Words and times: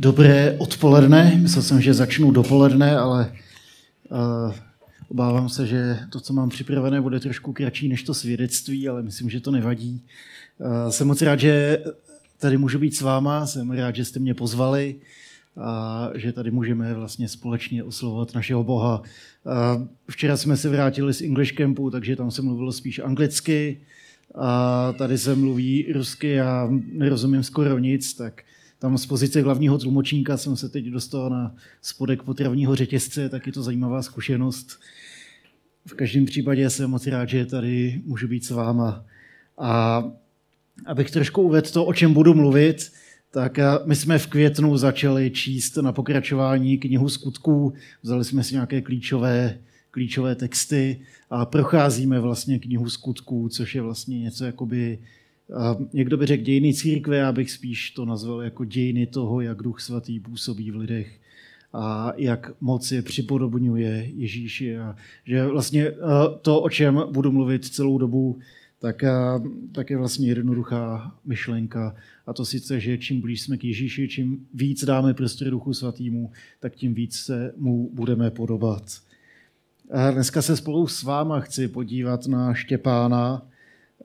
Dobré 0.00 0.56
odpoledne. 0.58 1.38
Myslel 1.42 1.62
jsem, 1.62 1.80
že 1.80 1.94
začnu 1.94 2.30
dopoledne, 2.30 2.96
ale 2.96 3.32
uh, 4.10 4.54
obávám 5.08 5.48
se, 5.48 5.66
že 5.66 5.98
to, 6.12 6.20
co 6.20 6.32
mám 6.32 6.48
připravené, 6.48 7.00
bude 7.00 7.20
trošku 7.20 7.52
kratší 7.52 7.88
než 7.88 8.02
to 8.02 8.14
svědectví, 8.14 8.88
ale 8.88 9.02
myslím, 9.02 9.30
že 9.30 9.40
to 9.40 9.50
nevadí. 9.50 10.02
Uh, 10.58 10.90
jsem 10.90 11.06
moc 11.06 11.22
rád, 11.22 11.40
že 11.40 11.78
tady 12.38 12.58
můžu 12.58 12.78
být 12.78 12.96
s 12.96 13.00
váma, 13.00 13.46
jsem 13.46 13.70
rád, 13.70 13.96
že 13.96 14.04
jste 14.04 14.18
mě 14.18 14.34
pozvali 14.34 14.96
a 15.56 16.10
že 16.14 16.32
tady 16.32 16.50
můžeme 16.50 16.94
vlastně 16.94 17.28
společně 17.28 17.84
oslovovat 17.84 18.34
našeho 18.34 18.64
Boha. 18.64 19.02
Uh, 19.02 19.86
včera 20.10 20.36
jsme 20.36 20.56
se 20.56 20.68
vrátili 20.68 21.14
z 21.14 21.22
English 21.22 21.52
Campu, 21.52 21.90
takže 21.90 22.16
tam 22.16 22.30
se 22.30 22.42
mluvilo 22.42 22.72
spíš 22.72 22.98
anglicky 22.98 23.80
a 24.34 24.92
tady 24.98 25.18
se 25.18 25.34
mluví 25.34 25.92
rusky 25.92 26.40
a 26.40 26.68
nerozumím 26.92 27.42
skoro 27.42 27.78
nic, 27.78 28.14
tak 28.14 28.42
tam 28.78 28.98
z 28.98 29.06
pozice 29.06 29.42
hlavního 29.42 29.78
tlumočníka 29.78 30.36
jsem 30.36 30.56
se 30.56 30.68
teď 30.68 30.84
dostal 30.84 31.30
na 31.30 31.54
spodek 31.82 32.22
potravního 32.22 32.76
řetězce, 32.76 33.28
tak 33.28 33.46
je 33.46 33.52
to 33.52 33.62
zajímavá 33.62 34.02
zkušenost. 34.02 34.80
V 35.86 35.94
každém 35.94 36.24
případě 36.24 36.70
jsem 36.70 36.90
moc 36.90 37.06
rád, 37.06 37.28
že 37.28 37.46
tady 37.46 38.02
můžu 38.04 38.28
být 38.28 38.44
s 38.44 38.50
váma. 38.50 39.04
A 39.58 40.04
abych 40.86 41.10
trošku 41.10 41.42
uvedl 41.42 41.70
to, 41.70 41.84
o 41.84 41.94
čem 41.94 42.14
budu 42.14 42.34
mluvit, 42.34 42.92
tak 43.30 43.58
my 43.84 43.96
jsme 43.96 44.18
v 44.18 44.26
květnu 44.26 44.76
začali 44.76 45.30
číst 45.30 45.76
na 45.76 45.92
pokračování 45.92 46.78
knihu 46.78 47.08
skutků. 47.08 47.72
Vzali 48.02 48.24
jsme 48.24 48.44
si 48.44 48.54
nějaké 48.54 48.82
klíčové, 48.82 49.58
klíčové 49.90 50.34
texty 50.34 51.00
a 51.30 51.46
procházíme 51.46 52.20
vlastně 52.20 52.58
knihu 52.58 52.90
skutků, 52.90 53.48
což 53.48 53.74
je 53.74 53.82
vlastně 53.82 54.20
něco 54.20 54.44
jakoby 54.44 54.98
někdo 55.92 56.16
by 56.16 56.26
řekl 56.26 56.44
dějiny 56.44 56.74
církve, 56.74 57.16
já 57.16 57.32
bych 57.32 57.50
spíš 57.50 57.90
to 57.90 58.04
nazval 58.04 58.42
jako 58.42 58.64
dějiny 58.64 59.06
toho, 59.06 59.40
jak 59.40 59.62
Duch 59.62 59.80
Svatý 59.80 60.20
působí 60.20 60.70
v 60.70 60.76
lidech 60.76 61.20
a 61.72 62.12
jak 62.16 62.52
moc 62.60 62.92
je 62.92 63.02
připodobňuje 63.02 64.10
Ježíši. 64.14 64.78
A 64.78 64.96
že 65.24 65.46
vlastně 65.46 65.92
to, 66.42 66.60
o 66.60 66.70
čem 66.70 67.02
budu 67.12 67.32
mluvit 67.32 67.64
celou 67.64 67.98
dobu, 67.98 68.38
tak, 68.80 69.04
tak 69.72 69.90
je 69.90 69.96
vlastně 69.96 70.28
jednoduchá 70.28 71.14
myšlenka. 71.24 71.94
A 72.26 72.32
to 72.32 72.44
sice, 72.44 72.80
že 72.80 72.98
čím 72.98 73.20
blíž 73.20 73.42
jsme 73.42 73.56
k 73.56 73.64
Ježíši, 73.64 74.08
čím 74.08 74.46
víc 74.54 74.84
dáme 74.84 75.14
prostor 75.14 75.50
Duchu 75.50 75.74
Svatýmu, 75.74 76.30
tak 76.60 76.74
tím 76.74 76.94
víc 76.94 77.16
se 77.16 77.52
mu 77.56 77.90
budeme 77.94 78.30
podobat. 78.30 78.82
A 79.90 80.10
dneska 80.10 80.42
se 80.42 80.56
spolu 80.56 80.86
s 80.86 81.02
váma 81.02 81.40
chci 81.40 81.68
podívat 81.68 82.26
na 82.26 82.54
Štěpána, 82.54 83.46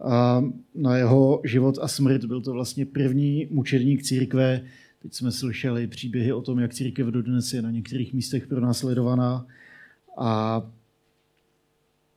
a 0.02 0.44
na 0.76 0.98
jeho 0.98 1.42
život 1.44 1.76
a 1.82 1.88
smrt. 1.88 2.26
Byl 2.26 2.42
to 2.42 2.54
vlastně 2.54 2.86
první 2.86 3.48
mučedník 3.52 4.04
církve. 4.04 4.62
Teď 5.02 5.14
jsme 5.14 5.32
slyšeli 5.32 5.88
příběhy 5.88 6.34
o 6.34 6.42
tom, 6.42 6.60
jak 6.60 6.74
církev 6.74 7.08
dodnes 7.08 7.54
je 7.54 7.62
na 7.62 7.72
některých 7.72 8.14
místech 8.14 8.48
pronásledovaná. 8.48 9.46
A 10.18 10.62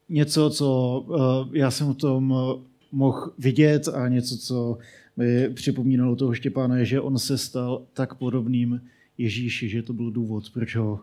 něco, 0.09 0.49
co 0.49 1.05
eh, 1.53 1.57
já 1.59 1.71
jsem 1.71 1.87
o 1.87 1.93
tom 1.93 2.33
eh, 2.33 2.63
mohl 2.91 3.33
vidět 3.37 3.87
a 3.87 4.07
něco, 4.07 4.37
co 4.37 4.77
mi 5.17 5.49
připomínalo 5.49 6.15
toho 6.15 6.33
Štěpána, 6.33 6.77
je, 6.77 6.85
že 6.85 7.01
on 7.01 7.19
se 7.19 7.37
stal 7.37 7.85
tak 7.93 8.15
podobným 8.15 8.81
Ježíši, 9.17 9.69
že 9.69 9.81
to 9.81 9.93
byl 9.93 10.11
důvod, 10.11 10.49
proč 10.53 10.75
ho, 10.75 10.99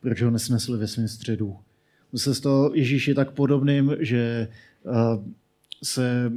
proč 0.00 0.22
ho 0.22 0.30
nesnesli 0.30 0.78
ve 0.78 0.86
svém 0.86 1.08
středu. 1.08 1.56
On 2.12 2.18
se 2.18 2.34
stal 2.34 2.70
Ježíši 2.74 3.14
tak 3.14 3.30
podobným, 3.30 3.96
že 3.98 4.48
eh, 4.86 4.90
se 5.82 6.32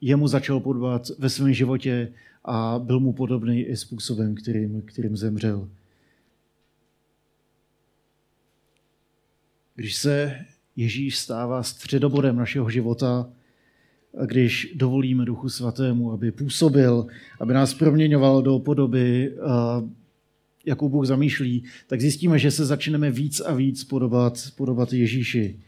jemu 0.00 0.28
začal 0.28 0.60
podobat 0.60 1.08
ve 1.18 1.30
svém 1.30 1.52
životě 1.52 2.12
a 2.44 2.78
byl 2.78 3.00
mu 3.00 3.12
podobný 3.12 3.62
i 3.62 3.76
způsobem, 3.76 4.34
kterým, 4.34 4.82
kterým 4.82 5.16
zemřel. 5.16 5.68
Když 9.74 9.96
se 9.96 10.44
Ježíš 10.76 11.18
stává 11.18 11.62
středobodem 11.62 12.36
našeho 12.36 12.70
života, 12.70 13.30
a 14.18 14.24
když 14.24 14.72
dovolíme 14.74 15.24
Duchu 15.24 15.48
Svatému, 15.48 16.12
aby 16.12 16.32
působil, 16.32 17.06
aby 17.40 17.54
nás 17.54 17.74
proměňoval 17.74 18.42
do 18.42 18.58
podoby, 18.58 19.36
jakou 20.66 20.88
Bůh 20.88 21.06
zamýšlí, 21.06 21.64
tak 21.86 22.00
zjistíme, 22.00 22.38
že 22.38 22.50
se 22.50 22.66
začneme 22.66 23.10
víc 23.10 23.40
a 23.40 23.54
víc 23.54 23.84
podobat, 23.84 24.38
podobat 24.56 24.92
Ježíši. 24.92 25.60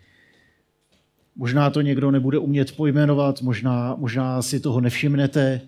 Možná 1.36 1.70
to 1.70 1.80
někdo 1.80 2.10
nebude 2.10 2.38
umět 2.38 2.76
pojmenovat, 2.76 3.42
možná, 3.42 3.94
možná 3.98 4.42
si 4.42 4.60
toho 4.60 4.80
nevšimnete, 4.80 5.60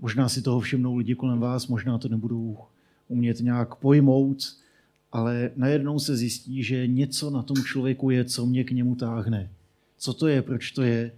možná 0.00 0.28
si 0.28 0.42
toho 0.42 0.60
všimnou 0.60 0.96
lidi 0.96 1.14
kolem 1.14 1.38
vás, 1.38 1.66
možná 1.66 1.98
to 1.98 2.08
nebudou 2.08 2.58
umět 3.08 3.40
nějak 3.40 3.74
pojmout, 3.74 4.56
ale 5.12 5.50
najednou 5.56 5.98
se 5.98 6.16
zjistí, 6.16 6.62
že 6.62 6.86
něco 6.86 7.30
na 7.30 7.42
tom 7.42 7.56
člověku 7.56 8.10
je, 8.10 8.24
co 8.24 8.46
mě 8.46 8.64
k 8.64 8.70
němu 8.70 8.94
táhne. 8.94 9.50
Co 9.98 10.14
to 10.14 10.28
je, 10.28 10.42
proč 10.42 10.70
to 10.70 10.82
je? 10.82 11.12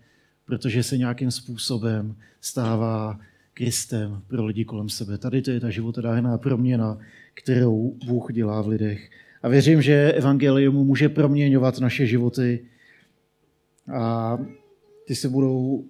Protože 0.47 0.83
se 0.83 0.99
nějakým 0.99 1.31
způsobem 1.31 2.17
stává 2.41 3.21
Kristem 3.55 4.23
pro 4.29 4.45
lidi 4.45 4.65
kolem 4.65 4.89
sebe. 4.89 5.19
Tady 5.19 5.43
to 5.43 5.51
je 5.51 5.61
ta 5.61 5.71
životodárná 5.71 6.39
proměna, 6.39 6.99
kterou 7.35 7.97
Bůh 8.07 8.33
dělá 8.33 8.63
v 8.63 8.69
lidech. 8.69 9.11
A 9.43 9.49
věřím, 9.49 9.83
že 9.83 10.13
evangelium 10.13 10.75
může 10.75 11.09
proměňovat 11.09 11.81
naše 11.81 12.07
životy, 12.07 12.65
a 13.95 14.39
ty 15.07 15.15
se 15.15 15.29
budou 15.29 15.85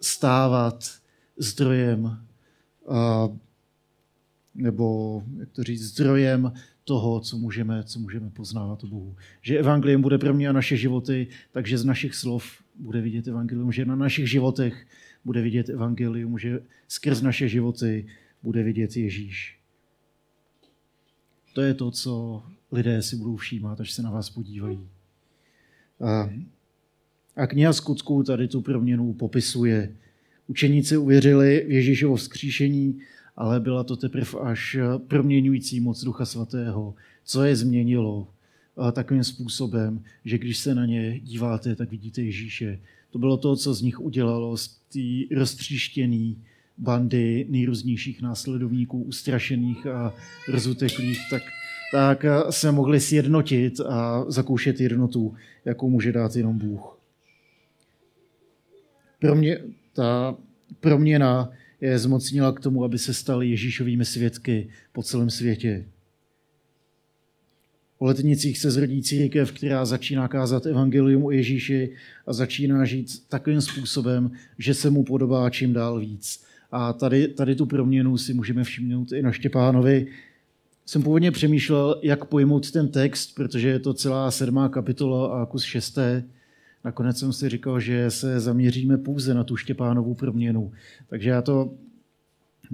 stávat 0.00 0.90
zdrojem, 1.36 2.06
a, 2.88 3.28
nebo 4.54 5.22
jak 5.38 5.50
to 5.50 5.62
říct, 5.62 5.82
zdrojem 5.82 6.52
toho, 6.84 7.20
co 7.20 7.38
můžeme, 7.38 7.84
co 7.84 7.98
můžeme 7.98 8.30
poznávat 8.30 8.84
o 8.84 8.86
Bohu. 8.86 9.16
Že 9.42 9.58
evangelium 9.58 10.02
bude 10.02 10.18
pro 10.18 10.34
mě 10.34 10.48
a 10.48 10.52
naše 10.52 10.76
životy, 10.76 11.26
takže 11.52 11.78
z 11.78 11.84
našich 11.84 12.14
slov 12.14 12.44
bude 12.74 13.00
vidět 13.00 13.28
evangelium, 13.28 13.72
že 13.72 13.84
na 13.84 13.96
našich 13.96 14.30
životech 14.30 14.86
bude 15.24 15.42
vidět 15.42 15.68
evangelium, 15.68 16.38
že 16.38 16.60
skrz 16.88 17.20
naše 17.20 17.48
životy 17.48 18.06
bude 18.42 18.62
vidět 18.62 18.96
Ježíš. 18.96 19.58
To 21.54 21.62
je 21.62 21.74
to, 21.74 21.90
co 21.90 22.42
lidé 22.72 23.02
si 23.02 23.16
budou 23.16 23.36
všímat, 23.36 23.80
až 23.80 23.92
se 23.92 24.02
na 24.02 24.10
vás 24.10 24.30
podívají. 24.30 24.88
A 26.00 26.30
a 27.36 27.46
kniha 27.46 27.72
skutků 27.72 28.22
tady 28.22 28.48
tu 28.48 28.60
proměnu 28.60 29.12
popisuje. 29.12 29.92
Učeníci 30.46 30.96
uvěřili 30.96 31.64
v 31.68 31.70
Ježíšovo 31.70 32.16
vzkříšení, 32.16 32.98
ale 33.36 33.60
byla 33.60 33.84
to 33.84 33.96
teprve 33.96 34.40
až 34.40 34.76
proměňující 35.08 35.80
moc 35.80 36.04
Ducha 36.04 36.24
Svatého, 36.24 36.94
co 37.24 37.44
je 37.44 37.56
změnilo 37.56 38.28
takovým 38.92 39.24
způsobem, 39.24 40.02
že 40.24 40.38
když 40.38 40.58
se 40.58 40.74
na 40.74 40.86
ně 40.86 41.20
díváte, 41.20 41.76
tak 41.76 41.90
vidíte 41.90 42.22
Ježíše. 42.22 42.80
To 43.10 43.18
bylo 43.18 43.36
to, 43.36 43.56
co 43.56 43.74
z 43.74 43.82
nich 43.82 44.00
udělalo 44.00 44.56
z 44.56 44.68
té 44.68 45.34
roztříštěné 45.36 46.34
bandy 46.78 47.46
nejrůznějších 47.48 48.22
následovníků, 48.22 49.02
ustrašených 49.02 49.86
a 49.86 50.14
rozuteklých, 50.48 51.20
tak, 51.30 51.42
tak 51.92 52.24
se 52.50 52.72
mohli 52.72 53.00
sjednotit 53.00 53.80
a 53.80 54.24
zakoušet 54.28 54.80
jednotu, 54.80 55.34
jakou 55.64 55.90
může 55.90 56.12
dát 56.12 56.36
jenom 56.36 56.58
Bůh. 56.58 57.00
Pro 59.24 59.34
mě 59.34 59.58
ta 59.92 60.36
proměna 60.80 61.50
je 61.80 61.98
zmocnila 61.98 62.52
k 62.52 62.60
tomu, 62.60 62.84
aby 62.84 62.98
se 62.98 63.14
stali 63.14 63.48
Ježíšovými 63.48 64.04
svědky 64.04 64.68
po 64.92 65.02
celém 65.02 65.30
světě. 65.30 65.84
O 67.98 68.06
letnicích 68.06 68.58
se 68.58 68.70
zrodí 68.70 69.02
církev, 69.02 69.52
která 69.52 69.84
začíná 69.84 70.28
kázat 70.28 70.66
evangelium 70.66 71.24
o 71.24 71.30
Ježíši 71.30 71.90
a 72.26 72.32
začíná 72.32 72.84
žít 72.84 73.28
takovým 73.28 73.60
způsobem, 73.60 74.30
že 74.58 74.74
se 74.74 74.90
mu 74.90 75.04
podobá 75.04 75.50
čím 75.50 75.72
dál 75.72 76.00
víc. 76.00 76.44
A 76.72 76.92
tady, 76.92 77.28
tady 77.28 77.54
tu 77.54 77.66
proměnu 77.66 78.18
si 78.18 78.34
můžeme 78.34 78.64
všimnout 78.64 79.12
i 79.12 79.22
na 79.22 79.32
Štěpánovi. 79.32 80.06
Jsem 80.86 81.02
původně 81.02 81.30
přemýšlel, 81.30 82.00
jak 82.02 82.24
pojmout 82.24 82.70
ten 82.70 82.88
text, 82.88 83.34
protože 83.34 83.68
je 83.68 83.78
to 83.78 83.94
celá 83.94 84.30
sedmá 84.30 84.68
kapitola 84.68 85.42
a 85.42 85.46
kus 85.46 85.64
šesté. 85.64 86.24
Nakonec 86.84 87.18
jsem 87.18 87.32
si 87.32 87.48
říkal, 87.48 87.80
že 87.80 88.10
se 88.10 88.40
zaměříme 88.40 88.98
pouze 88.98 89.34
na 89.34 89.44
tu 89.44 89.56
Štěpánovou 89.56 90.14
proměnu. 90.14 90.72
Takže 91.08 91.30
já 91.30 91.42
to 91.42 91.74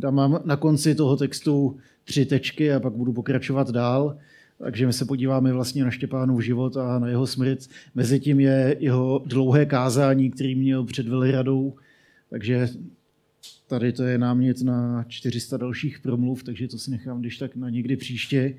tam 0.00 0.14
mám 0.14 0.40
na 0.44 0.56
konci 0.56 0.94
toho 0.94 1.16
textu 1.16 1.76
tři 2.04 2.26
tečky 2.26 2.72
a 2.72 2.80
pak 2.80 2.92
budu 2.92 3.12
pokračovat 3.12 3.70
dál. 3.70 4.16
Takže 4.58 4.86
my 4.86 4.92
se 4.92 5.04
podíváme 5.04 5.52
vlastně 5.52 5.84
na 5.84 5.90
Štěpánův 5.90 6.44
život 6.44 6.76
a 6.76 6.98
na 6.98 7.08
jeho 7.08 7.26
smrt. 7.26 7.58
Mezitím 7.94 8.40
je 8.40 8.76
jeho 8.80 9.22
dlouhé 9.26 9.66
kázání, 9.66 10.30
který 10.30 10.54
měl 10.54 10.84
před 10.84 11.08
Veliradou. 11.08 11.74
Takže 12.30 12.68
tady 13.66 13.92
to 13.92 14.02
je 14.02 14.18
námět 14.18 14.62
na 14.62 15.04
400 15.08 15.56
dalších 15.56 16.00
promluv, 16.00 16.42
takže 16.42 16.68
to 16.68 16.78
si 16.78 16.90
nechám 16.90 17.20
když 17.20 17.38
tak 17.38 17.56
na 17.56 17.70
někdy 17.70 17.96
příště 17.96 18.54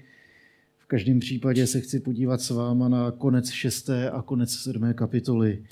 každém 0.91 1.19
případě 1.19 1.67
se 1.67 1.81
chci 1.81 1.99
podívat 1.99 2.41
s 2.41 2.49
váma 2.49 2.89
na 2.89 3.11
konec 3.11 3.49
šesté 3.49 4.09
a 4.09 4.21
konec 4.21 4.51
sedmé 4.51 4.93
kapitoly. 4.93 5.63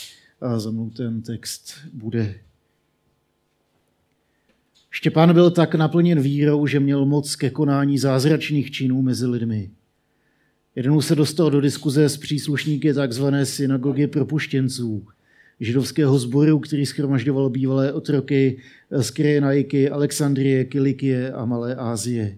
A 0.42 0.60
za 0.60 0.72
mnou 0.72 0.90
ten 0.90 1.22
text 1.22 1.74
bude. 1.94 2.36
Štěpán 4.90 5.34
byl 5.34 5.52
tak 5.52 5.76
naplněn 5.76 6.22
vírou, 6.22 6.68
že 6.68 6.80
měl 6.80 7.06
moc 7.06 7.36
ke 7.36 7.50
konání 7.50 7.98
zázračných 7.98 8.72
činů 8.72 9.02
mezi 9.02 9.26
lidmi. 9.26 9.72
Jednou 10.76 11.02
se 11.02 11.16
dostal 11.16 11.52
do 11.52 11.62
diskuze 11.62 12.10
s 12.10 12.18
příslušníky 12.18 12.94
tzv. 12.94 13.26
synagogy 13.44 14.08
propuštěnců, 14.08 15.08
židovského 15.60 16.20
sboru, 16.20 16.60
který 16.60 16.86
schromažďoval 16.86 17.50
bývalé 17.50 17.94
otroky 17.94 18.58
z 18.92 19.12
Kyrenaiky, 19.12 19.90
Alexandrie, 19.90 20.66
Kilikie 20.66 21.32
a 21.32 21.46
Malé 21.46 21.76
Ázie. 21.76 22.38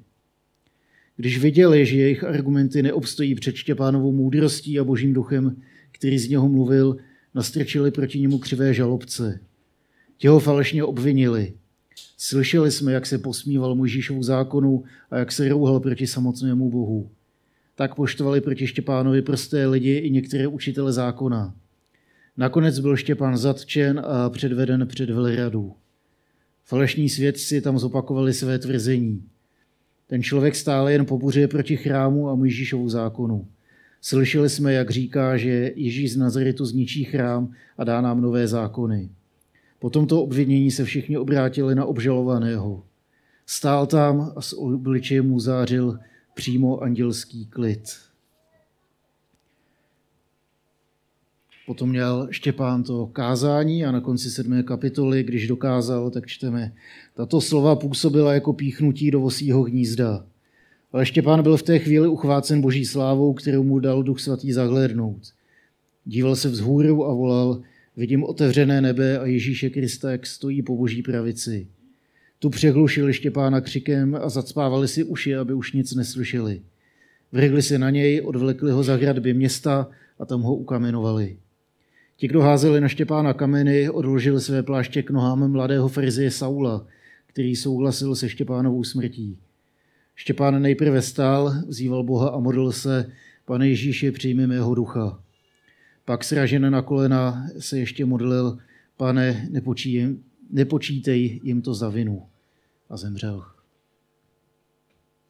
Když 1.21 1.39
viděli, 1.39 1.85
že 1.85 1.97
jejich 1.97 2.23
argumenty 2.23 2.83
neobstojí 2.83 3.35
před 3.35 3.56
Štěpánovou 3.56 4.12
moudrostí 4.12 4.79
a 4.79 4.83
božím 4.83 5.13
duchem, 5.13 5.56
který 5.91 6.19
z 6.19 6.29
něho 6.29 6.50
mluvil, 6.50 6.97
nastrčili 7.35 7.91
proti 7.91 8.19
němu 8.19 8.39
křivé 8.39 8.73
žalobce. 8.73 9.39
Ti 10.18 10.27
ho 10.27 10.39
falešně 10.39 10.83
obvinili. 10.83 11.53
Slyšeli 12.18 12.71
jsme, 12.71 12.94
jak 12.94 13.06
se 13.06 13.18
posmíval 13.18 13.75
Mojžíšovu 13.75 14.23
zákonu 14.23 14.83
a 15.12 15.18
jak 15.18 15.31
se 15.31 15.50
rouhal 15.50 15.79
proti 15.79 16.07
samotnému 16.07 16.69
Bohu. 16.69 17.09
Tak 17.75 17.95
poštovali 17.95 18.41
proti 18.41 18.68
Štěpánovi 18.68 19.21
prosté 19.21 19.68
lidi 19.68 19.97
i 19.97 20.09
některé 20.09 20.47
učitele 20.47 20.94
zákona. 20.94 21.56
Nakonec 22.38 22.79
byl 22.79 22.95
Štěpán 22.95 23.38
zatčen 23.38 24.01
a 24.06 24.29
předveden 24.29 24.88
před 24.88 25.09
velradu. 25.09 25.73
Falešní 26.65 27.09
svědci 27.09 27.62
tam 27.62 27.79
zopakovali 27.79 28.33
své 28.33 28.59
tvrzení. 28.59 29.23
Ten 30.11 30.23
člověk 30.23 30.55
stále 30.55 30.91
jen 30.91 31.05
pobuřuje 31.05 31.47
proti 31.47 31.77
chrámu 31.77 32.29
a 32.29 32.35
Mojžíšovu 32.35 32.89
zákonu. 32.89 33.47
Slyšeli 34.01 34.49
jsme, 34.49 34.73
jak 34.73 34.89
říká, 34.89 35.37
že 35.37 35.71
Ježíš 35.75 36.13
z 36.13 36.17
Nazaretu 36.17 36.65
zničí 36.65 37.03
chrám 37.03 37.53
a 37.77 37.83
dá 37.83 38.01
nám 38.01 38.21
nové 38.21 38.47
zákony. 38.47 39.09
Po 39.79 39.89
tomto 39.89 40.23
obvinění 40.23 40.71
se 40.71 40.85
všichni 40.85 41.17
obrátili 41.17 41.75
na 41.75 41.85
obžalovaného. 41.85 42.83
Stál 43.45 43.87
tam 43.87 44.33
a 44.35 44.41
s 44.41 44.53
obličejem 44.57 45.27
mu 45.29 45.39
zářil 45.39 45.99
přímo 46.33 46.79
andělský 46.79 47.45
klid. 47.45 47.83
Potom 51.65 51.89
měl 51.89 52.27
Štěpán 52.31 52.83
to 52.83 53.07
kázání 53.07 53.85
a 53.85 53.91
na 53.91 54.01
konci 54.01 54.29
sedmé 54.29 54.63
kapitoly, 54.63 55.23
když 55.23 55.47
dokázal, 55.47 56.09
tak 56.09 56.27
čteme, 56.27 56.73
tato 57.15 57.41
slova 57.41 57.75
působila 57.75 58.33
jako 58.33 58.53
píchnutí 58.53 59.11
do 59.11 59.19
vosího 59.19 59.63
hnízda. 59.63 60.25
Ale 60.91 61.05
Štěpán 61.05 61.43
byl 61.43 61.57
v 61.57 61.63
té 61.63 61.79
chvíli 61.79 62.07
uchvácen 62.07 62.61
boží 62.61 62.85
slávou, 62.85 63.33
kterou 63.33 63.63
mu 63.63 63.79
dal 63.79 64.03
duch 64.03 64.19
svatý 64.19 64.51
zahlédnout. 64.51 65.21
Díval 66.05 66.35
se 66.35 66.49
vzhůru 66.49 67.05
a 67.05 67.13
volal, 67.13 67.61
vidím 67.97 68.23
otevřené 68.23 68.81
nebe 68.81 69.19
a 69.19 69.25
Ježíše 69.25 69.69
Krista, 69.69 70.11
jak 70.11 70.27
stojí 70.27 70.61
po 70.61 70.77
boží 70.77 71.01
pravici. 71.01 71.67
Tu 72.39 72.49
přehlušili 72.49 73.13
Štěpána 73.13 73.61
křikem 73.61 74.15
a 74.21 74.29
zacpávali 74.29 74.87
si 74.87 75.03
uši, 75.03 75.35
aby 75.35 75.53
už 75.53 75.73
nic 75.73 75.95
neslyšeli. 75.95 76.61
Vrhli 77.31 77.61
se 77.61 77.79
na 77.79 77.89
něj, 77.89 78.21
odvlekli 78.21 78.71
ho 78.71 78.83
za 78.83 78.95
hradby 78.95 79.33
města 79.33 79.89
a 80.19 80.25
tam 80.25 80.41
ho 80.41 80.55
ukamenovali. 80.55 81.37
Ti, 82.21 82.27
kdo 82.27 82.41
házeli 82.41 82.81
na 82.81 82.88
Štěpána 82.88 83.33
kameny, 83.33 83.89
odložili 83.89 84.41
své 84.41 84.63
pláště 84.63 85.03
k 85.03 85.09
nohám 85.09 85.51
mladého 85.51 85.88
farizie 85.88 86.31
Saula, 86.31 86.88
který 87.25 87.56
souhlasil 87.56 88.15
se 88.15 88.29
Štěpánovou 88.29 88.83
smrtí. 88.83 89.38
Štěpán 90.15 90.62
nejprve 90.62 91.01
stál, 91.01 91.53
vzýval 91.68 92.03
Boha 92.03 92.29
a 92.29 92.39
modlil 92.39 92.71
se, 92.71 93.12
pane 93.45 93.69
Ježíši, 93.69 94.12
přijmi 94.12 94.47
mého 94.47 94.75
ducha. 94.75 95.23
Pak 96.06 96.23
sražen 96.23 96.71
na 96.71 96.81
kolena 96.81 97.47
se 97.59 97.79
ještě 97.79 98.06
modlil, 98.06 98.57
pane, 98.97 99.50
nepočítej 100.50 101.39
jim 101.44 101.62
to 101.62 101.73
za 101.73 101.89
vinu. 101.89 102.25
A 102.89 102.97
zemřel. 102.97 103.45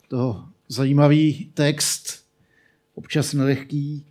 To 0.07 0.45
zajímavý 0.67 1.51
text, 1.53 2.25
občas 2.95 3.33
nelehký, 3.33 4.05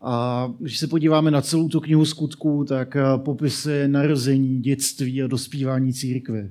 a 0.00 0.46
když 0.58 0.78
se 0.78 0.86
podíváme 0.86 1.30
na 1.30 1.42
celou 1.42 1.68
tu 1.68 1.80
knihu 1.80 2.04
skutků, 2.04 2.64
tak 2.64 2.96
eh, 2.96 3.02
popisuje 3.16 3.88
narození, 3.88 4.60
dětství 4.60 5.22
a 5.22 5.26
dospívání 5.26 5.92
církve. 5.92 6.50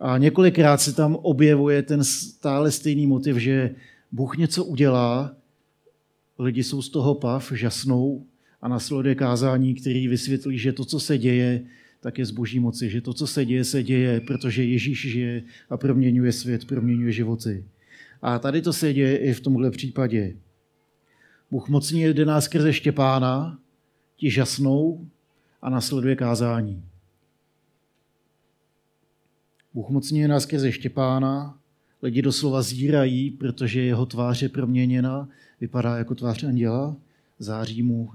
A 0.00 0.18
několikrát 0.18 0.80
se 0.80 0.92
tam 0.92 1.14
objevuje 1.14 1.82
ten 1.82 2.04
stále 2.04 2.70
stejný 2.70 3.06
motiv, 3.06 3.36
že 3.36 3.74
Bůh 4.12 4.36
něco 4.36 4.64
udělá, 4.64 5.34
lidi 6.38 6.62
jsou 6.62 6.82
z 6.82 6.88
toho 6.88 7.14
pav, 7.14 7.52
žasnou 7.54 8.24
a 8.62 8.68
následuje 8.68 9.14
kázání, 9.14 9.74
který 9.74 10.08
vysvětlí, 10.08 10.58
že 10.58 10.72
to, 10.72 10.84
co 10.84 11.00
se 11.00 11.18
děje, 11.18 11.62
tak 12.00 12.18
je 12.18 12.26
z 12.26 12.30
boží 12.30 12.60
moci, 12.60 12.90
že 12.90 13.00
to, 13.00 13.14
co 13.14 13.26
se 13.26 13.44
děje, 13.44 13.64
se 13.64 13.82
děje, 13.82 14.20
protože 14.20 14.64
Ježíš 14.64 15.10
žije 15.10 15.42
a 15.70 15.76
proměňuje 15.76 16.32
svět, 16.32 16.64
proměňuje 16.64 17.12
životy. 17.12 17.64
A 18.22 18.38
tady 18.38 18.62
to 18.62 18.72
se 18.72 18.92
děje 18.92 19.16
i 19.16 19.32
v 19.32 19.40
tomhle 19.40 19.70
případě. 19.70 20.34
Bůh 21.50 21.68
mocně 21.68 22.08
jde 22.08 22.24
nás 22.24 22.44
skrze 22.44 22.72
Štěpána, 22.72 23.58
ti 24.16 24.30
žasnou 24.30 25.08
a 25.62 25.70
nasleduje 25.70 26.16
kázání. 26.16 26.84
Bůh 29.74 29.88
mocně 29.88 30.28
nás 30.28 30.42
skrze 30.42 30.72
Štěpána, 30.72 31.58
lidi 32.02 32.22
doslova 32.22 32.62
zírají, 32.62 33.30
protože 33.30 33.82
jeho 33.82 34.06
tvář 34.06 34.42
je 34.42 34.48
proměněna, 34.48 35.28
vypadá 35.60 35.96
jako 35.96 36.14
tvář 36.14 36.44
anděla, 36.44 36.96
září 37.38 37.82
mu 37.82 38.10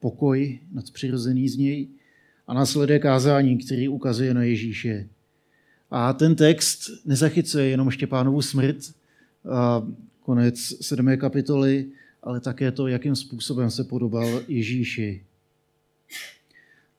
pokoj 0.00 0.58
nadpřirozený 0.72 1.48
z 1.48 1.56
něj 1.56 1.88
a 2.46 2.54
následuje 2.54 2.98
kázání, 2.98 3.58
který 3.58 3.88
ukazuje 3.88 4.34
na 4.34 4.42
Ježíše. 4.42 5.08
A 5.90 6.12
ten 6.12 6.34
text 6.34 6.90
nezachycuje 7.04 7.66
jenom 7.66 7.90
Štěpánovu 7.90 8.42
smrt, 8.42 8.76
a 9.50 9.86
konec 10.22 10.58
sedmé 10.80 11.16
kapitoly, 11.16 11.86
ale 12.22 12.40
také 12.40 12.72
to, 12.72 12.86
jakým 12.86 13.16
způsobem 13.16 13.70
se 13.70 13.84
podobal 13.84 14.42
Ježíši. 14.48 15.24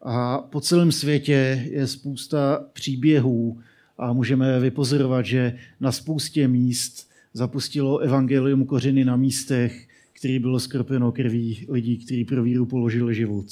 A 0.02 0.38
po 0.38 0.62
celém 0.62 0.92
světě 0.92 1.68
je 1.72 1.88
spousta 1.88 2.66
příběhů 2.74 3.60
a 3.98 4.14
můžeme 4.14 4.60
vypozorovat, 4.60 5.26
že 5.26 5.58
na 5.80 5.92
spoustě 5.92 6.48
míst 6.48 7.10
zapustilo 7.34 7.98
evangelium 7.98 8.66
kořeny 8.66 9.06
na 9.06 9.16
místech, 9.16 9.88
který 10.14 10.40
bylo 10.40 10.60
skropeno 10.60 11.12
krví 11.12 11.66
lidí, 11.70 11.98
kteří 11.98 12.26
pro 12.26 12.44
víru 12.44 12.66
položili 12.66 13.16
život. 13.16 13.46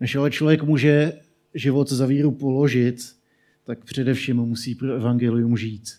Než 0.00 0.16
ale 0.16 0.30
člověk 0.30 0.62
může 0.62 1.12
život 1.54 1.92
za 1.92 2.06
víru 2.06 2.30
položit, 2.30 3.16
tak 3.64 3.84
především 3.84 4.36
musí 4.36 4.74
pro 4.74 4.94
evangelium 4.94 5.56
žít. 5.56 5.90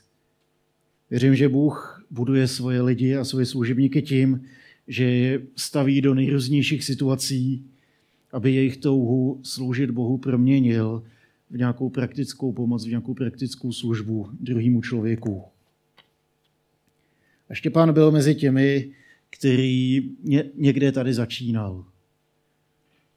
Věřím, 1.10 1.36
že 1.36 1.50
Bůh 1.50 2.03
buduje 2.14 2.48
svoje 2.48 2.82
lidi 2.82 3.16
a 3.16 3.26
svoje 3.26 3.46
služebníky 3.46 4.02
tím, 4.02 4.46
že 4.88 5.04
je 5.04 5.42
staví 5.56 6.02
do 6.02 6.14
nejrůznějších 6.14 6.84
situací, 6.84 7.66
aby 8.32 8.52
jejich 8.52 8.78
touhu 8.78 9.40
sloužit 9.44 9.92
Bohu 9.92 10.18
proměnil 10.18 11.04
v 11.50 11.58
nějakou 11.58 11.90
praktickou 11.90 12.54
pomoc, 12.54 12.86
v 12.86 12.90
nějakou 12.90 13.14
praktickou 13.14 13.72
službu 13.72 14.30
druhému 14.40 14.82
člověku. 14.82 15.44
A 17.50 17.54
Štěpán 17.54 17.94
byl 17.94 18.12
mezi 18.12 18.36
těmi, 18.36 18.92
který 19.30 20.10
někde 20.56 20.92
tady 20.92 21.14
začínal. 21.14 21.86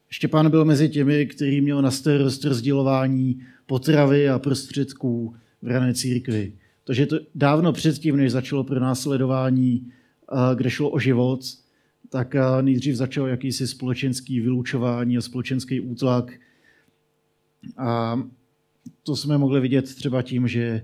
Štěpán 0.09 0.49
byl 0.49 0.65
mezi 0.65 0.89
těmi, 0.89 1.25
který 1.25 1.61
měl 1.61 1.81
na 1.81 1.91
starost 1.91 2.43
rozdělování 2.43 3.41
potravy 3.65 4.29
a 4.29 4.39
prostředků 4.39 5.35
v 5.61 5.67
rané 5.67 5.93
církvi. 5.93 6.53
Takže 6.87 7.05
to 7.05 7.19
dávno 7.35 7.73
předtím, 7.73 8.17
než 8.17 8.31
začalo 8.31 8.63
pro 8.63 8.79
následování, 8.79 9.91
kde 10.55 10.69
šlo 10.69 10.89
o 10.89 10.99
život, 10.99 11.39
tak 12.09 12.35
nejdřív 12.61 12.95
začalo 12.95 13.27
jakýsi 13.27 13.67
společenský 13.67 14.39
vylučování 14.39 15.17
a 15.17 15.21
společenský 15.21 15.79
útlak. 15.79 16.31
A 17.77 18.21
to 19.03 19.15
jsme 19.15 19.37
mohli 19.37 19.61
vidět 19.61 19.95
třeba 19.95 20.21
tím, 20.21 20.47
že 20.47 20.81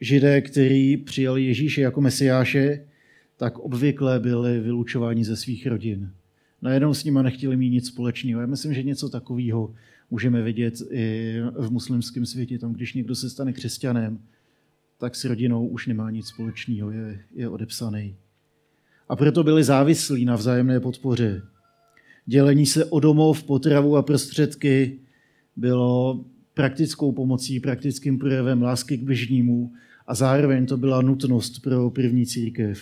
židé, 0.00 0.40
kteří 0.40 0.96
přijali 0.96 1.44
Ježíše 1.44 1.80
jako 1.80 2.00
mesiáše, 2.00 2.86
tak 3.36 3.58
obvykle 3.58 4.20
byli 4.20 4.60
vylučováni 4.60 5.24
ze 5.24 5.36
svých 5.36 5.66
rodin. 5.66 6.12
Najednou 6.62 6.94
s 6.94 7.04
nimi 7.04 7.20
nechtěli 7.22 7.56
mít 7.56 7.70
nic 7.70 7.86
společného. 7.86 8.40
Já 8.40 8.46
myslím, 8.46 8.74
že 8.74 8.82
něco 8.82 9.08
takového 9.08 9.74
můžeme 10.10 10.42
vidět 10.42 10.74
i 10.90 11.36
v 11.58 11.70
muslimském 11.70 12.26
světě, 12.26 12.58
tam 12.58 12.72
když 12.72 12.94
někdo 12.94 13.14
se 13.14 13.30
stane 13.30 13.52
křesťanem, 13.52 14.18
tak 14.98 15.14
s 15.14 15.24
rodinou 15.24 15.66
už 15.66 15.86
nemá 15.86 16.10
nic 16.10 16.26
společného, 16.26 16.90
je, 16.90 17.20
je 17.34 17.48
odepsaný. 17.48 18.16
A 19.08 19.16
proto 19.16 19.44
byli 19.44 19.64
závislí 19.64 20.24
na 20.24 20.36
vzájemné 20.36 20.80
podpoře. 20.80 21.42
Dělení 22.26 22.66
se 22.66 22.84
o 22.84 23.00
domov, 23.00 23.42
potravu 23.42 23.96
a 23.96 24.02
prostředky 24.02 24.98
bylo 25.56 26.24
praktickou 26.54 27.12
pomocí, 27.12 27.60
praktickým 27.60 28.18
projevem 28.18 28.62
lásky 28.62 28.98
k 28.98 29.02
bližnímu 29.02 29.72
a 30.06 30.14
zároveň 30.14 30.66
to 30.66 30.76
byla 30.76 31.02
nutnost 31.02 31.58
pro 31.58 31.90
první 31.90 32.26
církev. 32.26 32.80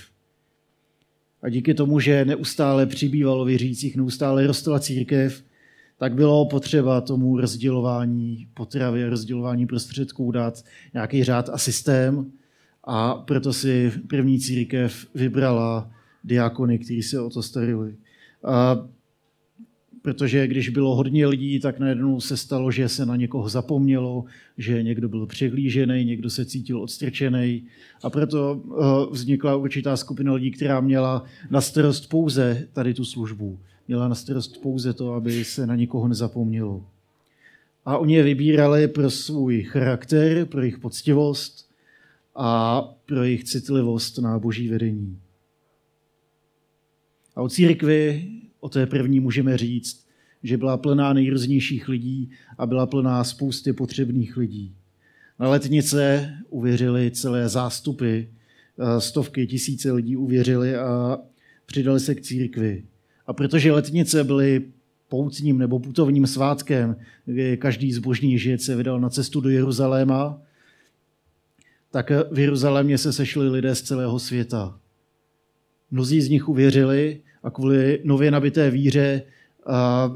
A 1.43 1.49
díky 1.49 1.75
tomu, 1.75 2.01
že 2.01 2.25
neustále 2.25 2.87
přibývalo 2.87 3.45
věřících, 3.45 3.97
neustále 3.97 4.47
rostla 4.47 4.81
církev, 4.81 5.45
tak 6.05 6.15
bylo 6.15 6.47
potřeba 6.47 7.01
tomu 7.01 7.41
rozdělování 7.41 8.49
potravy, 8.55 9.09
rozdělování 9.09 9.67
prostředků 9.67 10.31
dát 10.31 10.65
nějaký 10.95 11.25
řád 11.25 11.49
a 11.53 11.59
systém 11.59 12.33
a 12.85 13.15
proto 13.15 13.53
si 13.53 13.93
první 14.09 14.41
církev 14.41 15.07
vybrala 15.15 15.91
diakony, 16.25 16.79
kteří 16.79 17.03
se 17.03 17.21
o 17.21 17.31
to 17.31 17.43
starili. 17.43 17.97
A 18.45 18.87
protože 20.03 20.47
když 20.47 20.69
bylo 20.69 20.97
hodně 20.97 21.27
lidí, 21.27 21.61
tak 21.61 21.79
najednou 21.79 22.21
se 22.21 22.37
stalo, 22.37 22.71
že 22.71 22.89
se 22.89 23.07
na 23.07 23.17
někoho 23.17 23.49
zapomnělo, 23.49 24.25
že 24.59 24.83
někdo 24.83 25.09
byl 25.09 25.27
přehlížený, 25.27 26.05
někdo 26.05 26.31
se 26.31 26.45
cítil 26.45 26.83
odstrčený 26.83 27.65
a 28.03 28.11
proto 28.11 28.63
eh, 28.63 29.11
vznikla 29.11 29.57
určitá 29.57 29.97
skupina 29.97 30.33
lidí, 30.33 30.51
která 30.51 30.81
měla 30.81 31.25
na 31.51 31.61
starost 31.61 32.09
pouze 32.09 32.69
tady 32.73 32.95
tu 32.95 33.05
službu. 33.05 33.59
Měla 33.89 34.09
na 34.09 34.15
starost 34.15 34.63
pouze 34.63 34.93
to, 34.93 35.13
aby 35.13 35.45
se 35.45 35.67
na 35.67 35.77
někoho 35.77 36.09
nezapomnělo. 36.09 36.87
A 37.85 37.99
oni 37.99 38.15
je 38.15 38.23
vybírali 38.23 38.89
pro 38.89 39.11
svůj 39.11 39.63
charakter, 39.63 40.47
pro 40.47 40.61
jejich 40.61 40.79
poctivost 40.79 41.71
a 42.35 42.81
pro 43.07 43.23
jejich 43.23 43.45
citlivost 43.45 44.19
na 44.19 44.39
boží 44.39 44.69
vedení. 44.69 45.21
A 47.37 47.43
o 47.43 47.49
církvi 47.49 48.31
o 48.61 48.69
té 48.69 48.87
první 48.87 49.21
můžeme 49.21 49.57
říct, 49.59 50.07
že 50.43 50.57
byla 50.57 50.77
plná 50.77 51.13
nejrůznějších 51.13 51.89
lidí 51.89 52.31
a 52.59 52.67
byla 52.67 52.87
plná 52.87 53.25
spousty 53.25 53.73
potřebných 53.73 54.37
lidí. 54.37 54.75
Na 55.39 55.49
letnice 55.49 56.31
uvěřili 56.49 57.11
celé 57.11 57.49
zástupy, 57.49 58.21
stovky, 58.99 59.47
tisíce 59.47 59.93
lidí 59.93 60.17
uvěřili 60.17 60.77
a 60.77 61.19
přidali 61.67 62.01
se 62.01 62.15
k 62.15 62.21
církvi. 62.21 62.85
A 63.27 63.33
protože 63.33 63.73
letnice 63.73 64.25
byly 64.25 64.63
poutním 65.09 65.59
nebo 65.59 65.79
putovním 65.79 66.27
svátkem, 66.27 66.97
kdy 67.25 67.57
každý 67.57 67.93
zbožný 67.93 68.39
žid 68.39 68.63
se 68.63 68.77
vydal 68.77 69.01
na 69.01 69.11
cestu 69.11 69.41
do 69.41 69.49
Jeruzaléma, 69.49 70.39
tak 71.91 72.13
v 72.31 72.39
Jeruzalémě 72.39 72.99
se 72.99 73.13
sešli 73.13 73.49
lidé 73.49 73.75
z 73.75 73.83
celého 73.83 74.19
světa. 74.19 74.79
Mnozí 75.91 76.21
z 76.21 76.29
nich 76.29 76.49
uvěřili 76.49 77.21
a 77.43 77.51
kvůli 77.51 78.01
nově 78.05 78.31
nabité 78.31 78.71
víře 78.71 79.23
a 79.67 80.13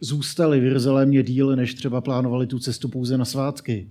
zůstali 0.00 0.60
v 0.60 0.64
Jeruzalémě 0.64 1.22
díl, 1.22 1.56
než 1.56 1.74
třeba 1.74 2.00
plánovali 2.00 2.46
tu 2.46 2.58
cestu 2.58 2.88
pouze 2.88 3.18
na 3.18 3.24
svátky. 3.24 3.88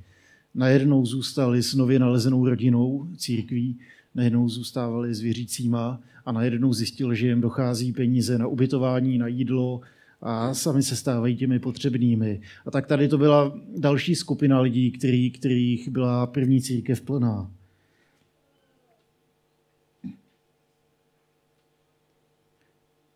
Najednou 0.55 1.05
zůstali 1.05 1.63
s 1.63 1.75
nově 1.75 1.99
nalezenou 1.99 2.49
rodinou 2.49 3.07
církví, 3.17 3.79
najednou 4.15 4.49
zůstávali 4.49 5.13
s 5.13 5.21
věřícíma 5.21 6.01
a 6.25 6.31
najednou 6.31 6.73
zjistili, 6.73 7.15
že 7.15 7.27
jim 7.27 7.41
dochází 7.41 7.93
peníze 7.93 8.37
na 8.37 8.47
ubytování, 8.47 9.17
na 9.17 9.27
jídlo 9.27 9.81
a 10.21 10.53
sami 10.53 10.83
se 10.83 10.95
stávají 10.95 11.35
těmi 11.35 11.59
potřebnými. 11.59 12.41
A 12.65 12.71
tak 12.71 12.87
tady 12.87 13.07
to 13.07 13.17
byla 13.17 13.59
další 13.77 14.15
skupina 14.15 14.61
lidí, 14.61 14.91
který, 14.91 15.31
kterých 15.31 15.89
byla 15.89 16.27
první 16.27 16.61
církev 16.61 17.01
plná. 17.01 17.51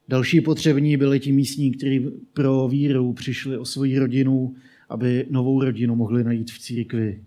Další 0.08 0.42
potřební 0.42 0.98
byli 0.98 1.20
ti 1.20 1.32
místní, 1.32 1.72
kteří 1.72 2.08
pro 2.34 2.68
víru 2.68 3.14
přišli 3.14 3.58
o 3.58 3.66
svoji 3.66 4.00
rodinu, 4.00 4.56
aby 4.90 5.26
novou 5.30 5.64
rodinu 5.64 5.96
mohli 5.96 6.24
najít 6.24 6.52
v 6.52 6.60
církvi. 6.60 7.24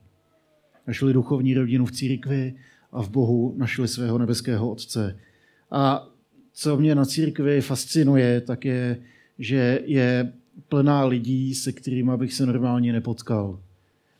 Našli 0.86 1.12
duchovní 1.12 1.54
rodinu 1.54 1.86
v 1.86 1.92
církvi 1.92 2.54
a 2.92 3.02
v 3.02 3.10
Bohu 3.10 3.54
našli 3.56 3.88
svého 3.88 4.18
nebeského 4.18 4.70
Otce. 4.70 5.18
A 5.70 6.08
co 6.52 6.76
mě 6.76 6.94
na 6.94 7.04
církvi 7.04 7.60
fascinuje, 7.60 8.40
tak 8.40 8.64
je, 8.64 8.98
že 9.38 9.80
je 9.84 10.32
plná 10.68 11.04
lidí, 11.04 11.54
se 11.54 11.72
kterými 11.72 12.12
bych 12.16 12.32
se 12.32 12.46
normálně 12.46 12.92
nepotkal. 12.92 13.60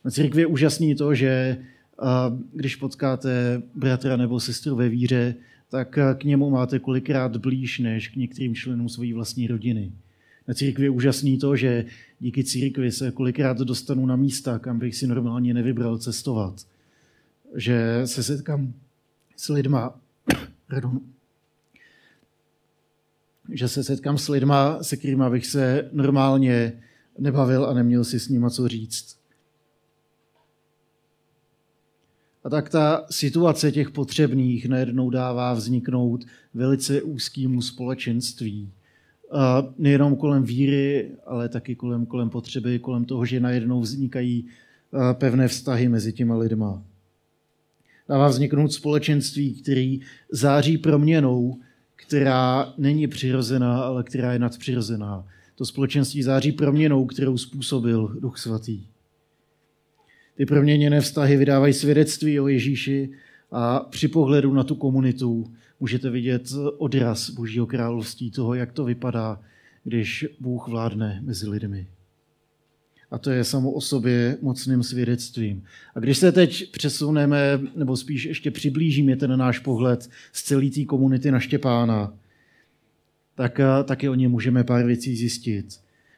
Na 0.05 0.11
církvi 0.11 0.41
je 0.41 0.47
úžasný 0.47 0.95
to, 0.95 1.15
že 1.15 1.57
když 2.53 2.75
potkáte 2.75 3.61
bratra 3.75 4.17
nebo 4.17 4.39
sestru 4.39 4.75
ve 4.75 4.89
víře, 4.89 5.35
tak 5.69 5.99
k 6.17 6.23
němu 6.23 6.49
máte 6.49 6.79
kolikrát 6.79 7.37
blíž 7.37 7.79
než 7.79 8.07
k 8.07 8.15
některým 8.15 8.55
členům 8.55 8.89
své 8.89 9.13
vlastní 9.13 9.47
rodiny. 9.47 9.91
Na 10.47 10.53
církvi 10.53 10.85
je 10.85 10.89
úžasný 10.89 11.37
to, 11.37 11.55
že 11.55 11.85
díky 12.19 12.43
církvi 12.43 12.91
se 12.91 13.11
kolikrát 13.11 13.57
dostanu 13.57 14.05
na 14.05 14.15
místa, 14.15 14.59
kam 14.59 14.79
bych 14.79 14.95
si 14.95 15.07
normálně 15.07 15.53
nevybral 15.53 15.97
cestovat. 15.97 16.65
Že 17.55 18.01
se 18.05 18.23
setkám 18.23 18.73
s 19.35 19.49
lidma, 19.49 19.99
pardon, 20.69 21.01
že 23.51 23.67
se 23.67 23.83
setkám 23.83 24.17
s 24.17 24.29
lidma, 24.29 24.83
se 24.83 24.97
kterými 24.97 25.23
bych 25.29 25.45
se 25.45 25.89
normálně 25.91 26.81
nebavil 27.19 27.65
a 27.65 27.73
neměl 27.73 28.03
si 28.03 28.19
s 28.19 28.29
nima 28.29 28.49
co 28.49 28.67
říct. 28.67 29.17
A 32.43 32.49
tak 32.49 32.69
ta 32.69 33.05
situace 33.09 33.71
těch 33.71 33.91
potřebných 33.91 34.65
najednou 34.65 35.09
dává 35.09 35.53
vzniknout 35.53 36.25
velice 36.53 37.01
úzkému 37.01 37.61
společenství. 37.61 38.71
A 39.31 39.63
nejenom 39.77 40.15
kolem 40.15 40.43
víry, 40.43 41.11
ale 41.25 41.49
taky 41.49 41.75
kolem, 41.75 42.05
kolem 42.05 42.29
potřeby, 42.29 42.79
kolem 42.79 43.05
toho, 43.05 43.25
že 43.25 43.39
najednou 43.39 43.81
vznikají 43.81 44.47
pevné 45.13 45.47
vztahy 45.47 45.89
mezi 45.89 46.13
těma 46.13 46.37
lidma. 46.37 46.83
Dává 48.09 48.27
vzniknout 48.27 48.73
společenství, 48.73 49.61
který 49.61 50.01
září 50.31 50.77
proměnou, 50.77 51.59
která 51.95 52.73
není 52.77 53.07
přirozená, 53.07 53.81
ale 53.81 54.03
která 54.03 54.33
je 54.33 54.39
nadpřirozená. 54.39 55.27
To 55.55 55.65
společenství 55.65 56.23
září 56.23 56.51
proměnou, 56.51 57.05
kterou 57.05 57.37
způsobil 57.37 58.07
Duch 58.19 58.37
Svatý. 58.37 58.87
Ty 60.35 60.45
proměněné 60.45 61.01
vztahy 61.01 61.37
vydávají 61.37 61.73
svědectví 61.73 62.39
o 62.39 62.47
Ježíši 62.47 63.09
a 63.51 63.79
při 63.79 64.07
pohledu 64.07 64.53
na 64.53 64.63
tu 64.63 64.75
komunitu 64.75 65.53
můžete 65.79 66.09
vidět 66.09 66.51
odraz 66.77 67.29
Božího 67.29 67.67
království, 67.67 68.31
toho, 68.31 68.53
jak 68.53 68.71
to 68.71 68.85
vypadá, 68.85 69.41
když 69.83 70.25
Bůh 70.39 70.67
vládne 70.67 71.19
mezi 71.23 71.49
lidmi. 71.49 71.87
A 73.13 73.17
to 73.17 73.31
je 73.31 73.43
samo 73.43 73.71
o 73.71 73.81
sobě 73.81 74.37
mocným 74.41 74.83
svědectvím. 74.83 75.63
A 75.95 75.99
když 75.99 76.17
se 76.17 76.31
teď 76.31 76.71
přesuneme, 76.71 77.59
nebo 77.75 77.97
spíš 77.97 78.25
ještě 78.25 78.51
přiblížíme 78.51 79.15
ten 79.15 79.37
náš 79.39 79.59
pohled 79.59 80.09
z 80.31 80.43
celé 80.43 80.69
té 80.69 80.85
komunity 80.85 81.31
na 81.31 81.39
Štěpána, 81.39 82.13
tak 83.35 83.59
taky 83.85 84.09
o 84.09 84.15
něm 84.15 84.31
můžeme 84.31 84.63
pár 84.63 84.85
věcí 84.85 85.15
zjistit 85.15 85.65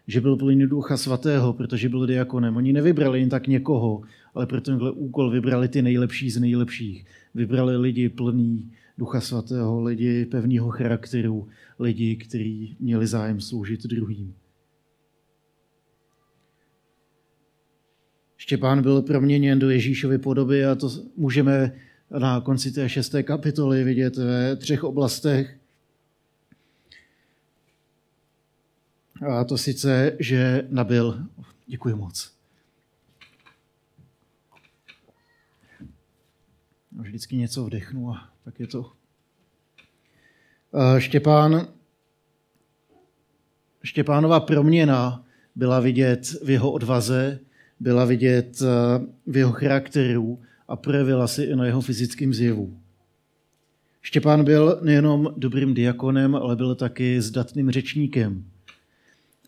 že 0.07 0.21
byl 0.21 0.35
plný 0.35 0.67
ducha 0.67 0.97
svatého, 0.97 1.53
protože 1.53 1.89
byl 1.89 2.05
diakonem. 2.05 2.57
Oni 2.57 2.73
nevybrali 2.73 3.19
jen 3.19 3.29
tak 3.29 3.47
někoho, 3.47 4.01
ale 4.35 4.45
pro 4.45 4.61
tenhle 4.61 4.91
úkol 4.91 5.29
vybrali 5.29 5.67
ty 5.67 5.81
nejlepší 5.81 6.29
z 6.29 6.39
nejlepších. 6.39 7.05
Vybrali 7.35 7.77
lidi 7.77 8.09
plný 8.09 8.71
ducha 8.97 9.21
svatého, 9.21 9.83
lidi 9.83 10.25
pevného 10.25 10.69
charakteru, 10.69 11.47
lidi, 11.79 12.15
kteří 12.15 12.75
měli 12.79 13.07
zájem 13.07 13.41
sloužit 13.41 13.83
druhým. 13.83 14.33
Štěpán 18.45 18.81
byl 18.81 19.01
proměněn 19.01 19.59
do 19.59 19.69
Ježíšovy 19.69 20.17
podoby 20.17 20.65
a 20.65 20.75
to 20.75 20.89
můžeme 21.17 21.75
na 22.19 22.41
konci 22.41 22.71
té 22.71 22.89
šesté 22.89 23.23
kapitoly 23.23 23.83
vidět 23.83 24.15
ve 24.15 24.55
třech 24.55 24.83
oblastech. 24.83 25.57
A 29.27 29.43
to 29.43 29.57
sice, 29.57 30.17
že 30.19 30.67
nabil, 30.69 31.25
děkuji 31.67 31.95
moc. 31.95 32.33
Vždycky 36.91 37.35
něco 37.35 37.65
vdechnu 37.65 38.11
a 38.11 38.29
tak 38.43 38.59
je 38.59 38.67
to. 38.67 38.91
Štěpán, 40.97 41.67
Štěpánova 43.83 44.39
proměna 44.39 45.25
byla 45.55 45.79
vidět 45.79 46.27
v 46.43 46.49
jeho 46.49 46.71
odvaze, 46.71 47.39
byla 47.79 48.05
vidět 48.05 48.61
v 49.27 49.37
jeho 49.37 49.51
charakteru 49.51 50.39
a 50.67 50.75
projevila 50.75 51.27
se 51.27 51.43
i 51.43 51.55
na 51.55 51.65
jeho 51.65 51.81
fyzickém 51.81 52.33
zjevu. 52.33 52.77
Štěpán 54.01 54.43
byl 54.43 54.79
nejenom 54.81 55.33
dobrým 55.37 55.73
diakonem, 55.73 56.35
ale 56.35 56.55
byl 56.55 56.75
taky 56.75 57.21
zdatným 57.21 57.71
řečníkem. 57.71 58.43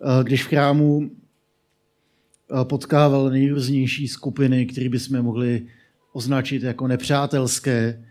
Eh, 0.02 0.24
když 0.24 0.44
v 0.44 0.48
chrámu 0.48 1.10
eh, 1.10 2.66
potkával 2.66 3.30
nejrůznější 3.30 4.08
skupiny, 4.08 4.66
které 4.66 4.90
bychom 4.90 5.22
mohli 5.22 5.68
označit 6.14 6.64
jako 6.64 6.88
nepřátelské, 6.88 8.04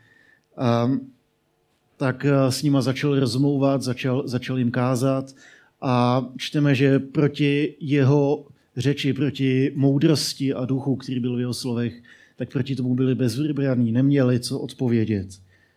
tak 1.97 2.25
eh, 2.25 2.53
s 2.53 2.63
nima 2.63 2.83
začal 2.83 3.21
rozmlouvat, 3.21 3.83
začal, 3.83 4.29
začal 4.29 4.59
jim 4.59 4.71
kázat 4.71 5.35
a 5.81 6.25
čteme, 6.37 6.75
že 6.75 6.99
proti 6.99 7.75
jeho 7.81 8.47
řeči, 8.77 9.13
proti 9.13 9.73
moudrosti 9.75 10.55
a 10.55 10.65
duchu, 10.65 10.97
který 10.97 11.21
byl 11.21 11.37
v 11.37 11.41
jeho 11.41 11.55
slovech, 11.55 12.03
tak 12.37 12.53
proti 12.53 12.77
tomu 12.77 12.95
byli 12.95 13.15
bezvybraní, 13.15 13.93
neměli 13.93 14.41
co 14.41 14.59
odpovědět. 14.61 15.29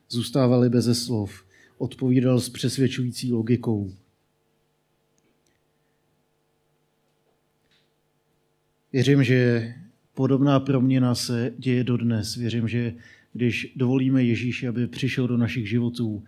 Zůstávali 0.10 0.70
beze 0.70 0.96
slov. 0.96 1.44
Odpovídal 1.78 2.40
s 2.40 2.50
přesvědčující 2.50 3.32
logikou. 3.32 3.94
Věřím, 8.94 9.24
že 9.24 9.74
podobná 10.14 10.60
proměna 10.60 11.16
se 11.16 11.54
děje 11.58 11.84
dodnes. 11.84 12.36
Věřím, 12.36 12.68
že 12.68 12.94
když 13.34 13.74
dovolíme 13.76 14.24
Ježíši, 14.24 14.68
aby 14.68 14.88
přišel 14.88 15.28
do 15.28 15.38
našich 15.38 15.70
životů, 15.70 16.24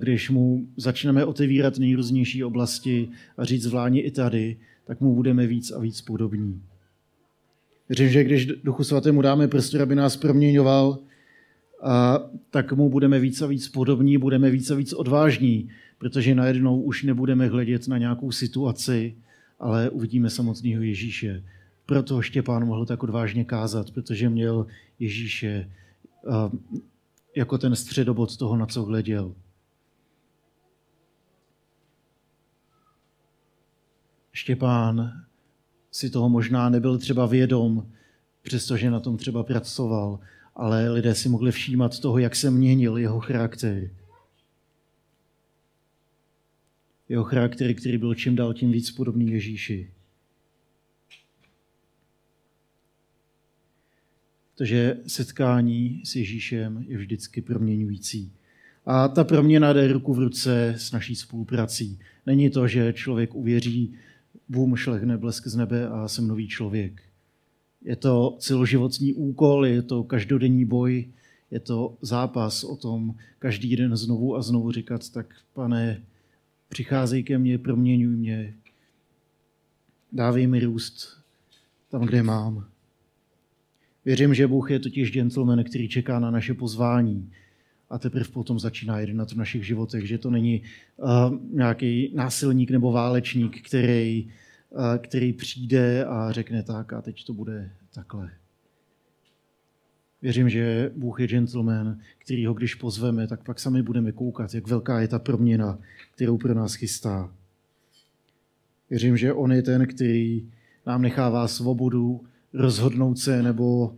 když 0.00 0.30
mu 0.30 0.68
začneme 0.76 1.24
otevírat 1.24 1.78
nejrůznější 1.78 2.44
oblasti 2.44 3.08
a 3.36 3.44
říct 3.44 3.62
zvládni 3.62 4.00
i 4.00 4.10
tady, 4.10 4.56
tak 4.88 5.00
mu 5.00 5.14
budeme 5.14 5.46
víc 5.46 5.70
a 5.70 5.78
víc 5.78 6.00
podobní. 6.00 6.62
Věřím, 7.88 8.08
že 8.08 8.24
když 8.24 8.46
Duchu 8.46 8.84
Svatému 8.84 9.22
dáme 9.22 9.48
prostor, 9.48 9.82
aby 9.82 9.94
nás 9.94 10.16
proměňoval, 10.16 10.98
a 11.82 12.18
tak 12.50 12.72
mu 12.72 12.90
budeme 12.90 13.18
víc 13.18 13.42
a 13.42 13.46
víc 13.46 13.68
podobní, 13.68 14.18
budeme 14.18 14.50
víc 14.50 14.70
a 14.70 14.74
víc 14.74 14.92
odvážní, 14.92 15.68
protože 15.98 16.34
najednou 16.34 16.80
už 16.80 17.02
nebudeme 17.02 17.46
hledět 17.46 17.88
na 17.88 17.98
nějakou 17.98 18.32
situaci, 18.32 19.16
ale 19.60 19.90
uvidíme 19.90 20.30
samotného 20.30 20.82
Ježíše. 20.82 21.44
Proto 21.86 22.22
Štěpán 22.22 22.66
mohl 22.66 22.86
tak 22.86 23.02
odvážně 23.02 23.44
kázat, 23.44 23.90
protože 23.90 24.28
měl 24.28 24.66
Ježíše 24.98 25.70
jako 27.36 27.58
ten 27.58 27.76
středobod 27.76 28.36
toho, 28.36 28.56
na 28.56 28.66
co 28.66 28.84
hleděl. 28.84 29.34
Štěpán 34.38 35.24
si 35.90 36.10
toho 36.10 36.28
možná 36.28 36.68
nebyl 36.68 36.98
třeba 36.98 37.26
vědom, 37.26 37.86
přestože 38.42 38.90
na 38.90 39.00
tom 39.00 39.16
třeba 39.16 39.42
pracoval, 39.42 40.20
ale 40.54 40.90
lidé 40.90 41.14
si 41.14 41.28
mohli 41.28 41.52
všímat 41.52 41.98
toho, 41.98 42.18
jak 42.18 42.36
se 42.36 42.50
měnil 42.50 42.96
jeho 42.96 43.20
charakter. 43.20 43.90
Jeho 47.08 47.24
charakter, 47.24 47.74
který 47.74 47.98
byl 47.98 48.14
čím 48.14 48.36
dál 48.36 48.54
tím 48.54 48.72
víc 48.72 48.90
podobný 48.90 49.30
Ježíši. 49.30 49.90
Takže 54.54 54.96
setkání 55.06 56.02
s 56.04 56.16
Ježíšem 56.16 56.84
je 56.88 56.98
vždycky 56.98 57.42
proměňující. 57.42 58.32
A 58.86 59.08
ta 59.08 59.24
proměna 59.24 59.72
jde 59.72 59.92
ruku 59.92 60.14
v 60.14 60.18
ruce 60.18 60.74
s 60.78 60.92
naší 60.92 61.16
spoluprací. 61.16 61.98
Není 62.26 62.50
to, 62.50 62.68
že 62.68 62.92
člověk 62.92 63.34
uvěří, 63.34 63.94
bům, 64.48 64.76
šlehne 64.76 65.18
blesk 65.18 65.46
z 65.46 65.56
nebe 65.56 65.88
a 65.88 66.08
jsem 66.08 66.28
nový 66.28 66.48
člověk. 66.48 67.02
Je 67.82 67.96
to 67.96 68.36
celoživotní 68.38 69.14
úkol, 69.14 69.66
je 69.66 69.82
to 69.82 70.04
každodenní 70.04 70.64
boj, 70.64 71.08
je 71.50 71.60
to 71.60 71.96
zápas 72.02 72.64
o 72.64 72.76
tom 72.76 73.14
každý 73.38 73.76
den 73.76 73.96
znovu 73.96 74.36
a 74.36 74.42
znovu 74.42 74.72
říkat, 74.72 75.10
tak 75.10 75.34
pane, 75.52 76.02
přicházej 76.68 77.22
ke 77.22 77.38
mně, 77.38 77.58
proměňuj 77.58 78.16
mě, 78.16 78.54
dávej 80.12 80.46
mi 80.46 80.60
růst 80.60 81.18
tam, 81.90 82.02
kde 82.02 82.22
mám. 82.22 82.68
Věřím, 84.04 84.34
že 84.34 84.46
Bůh 84.46 84.70
je 84.70 84.78
totiž 84.78 85.12
gentleman, 85.12 85.64
který 85.64 85.88
čeká 85.88 86.18
na 86.18 86.30
naše 86.30 86.54
pozvání 86.54 87.30
a 87.90 87.98
teprve 87.98 88.24
potom 88.24 88.60
začíná 88.60 89.00
jednat 89.00 89.32
v 89.32 89.36
našich 89.36 89.66
životech, 89.66 90.08
že 90.08 90.18
to 90.18 90.30
není 90.30 90.62
uh, 90.96 91.08
nějaký 91.50 92.12
násilník 92.14 92.70
nebo 92.70 92.92
válečník, 92.92 93.66
který, 93.66 94.30
uh, 94.70 94.80
který 94.98 95.32
přijde 95.32 96.04
a 96.04 96.32
řekne 96.32 96.62
tak 96.62 96.92
a 96.92 97.02
teď 97.02 97.24
to 97.24 97.32
bude 97.32 97.70
takhle. 97.94 98.30
Věřím, 100.22 100.48
že 100.48 100.92
Bůh 100.96 101.20
je 101.20 101.26
gentleman, 101.26 101.98
který 102.18 102.46
ho 102.46 102.54
když 102.54 102.74
pozveme, 102.74 103.26
tak 103.26 103.44
pak 103.44 103.60
sami 103.60 103.82
budeme 103.82 104.12
koukat, 104.12 104.54
jak 104.54 104.68
velká 104.68 105.00
je 105.00 105.08
ta 105.08 105.18
proměna, 105.18 105.78
kterou 106.14 106.38
pro 106.38 106.54
nás 106.54 106.74
chystá. 106.74 107.32
Věřím, 108.90 109.16
že 109.16 109.32
On 109.32 109.52
je 109.52 109.62
ten, 109.62 109.86
který 109.86 110.48
nám 110.86 111.02
nechává 111.02 111.48
svobodu 111.48 112.24
rozhodnout 112.52 113.18
se, 113.18 113.42
nebo 113.42 113.96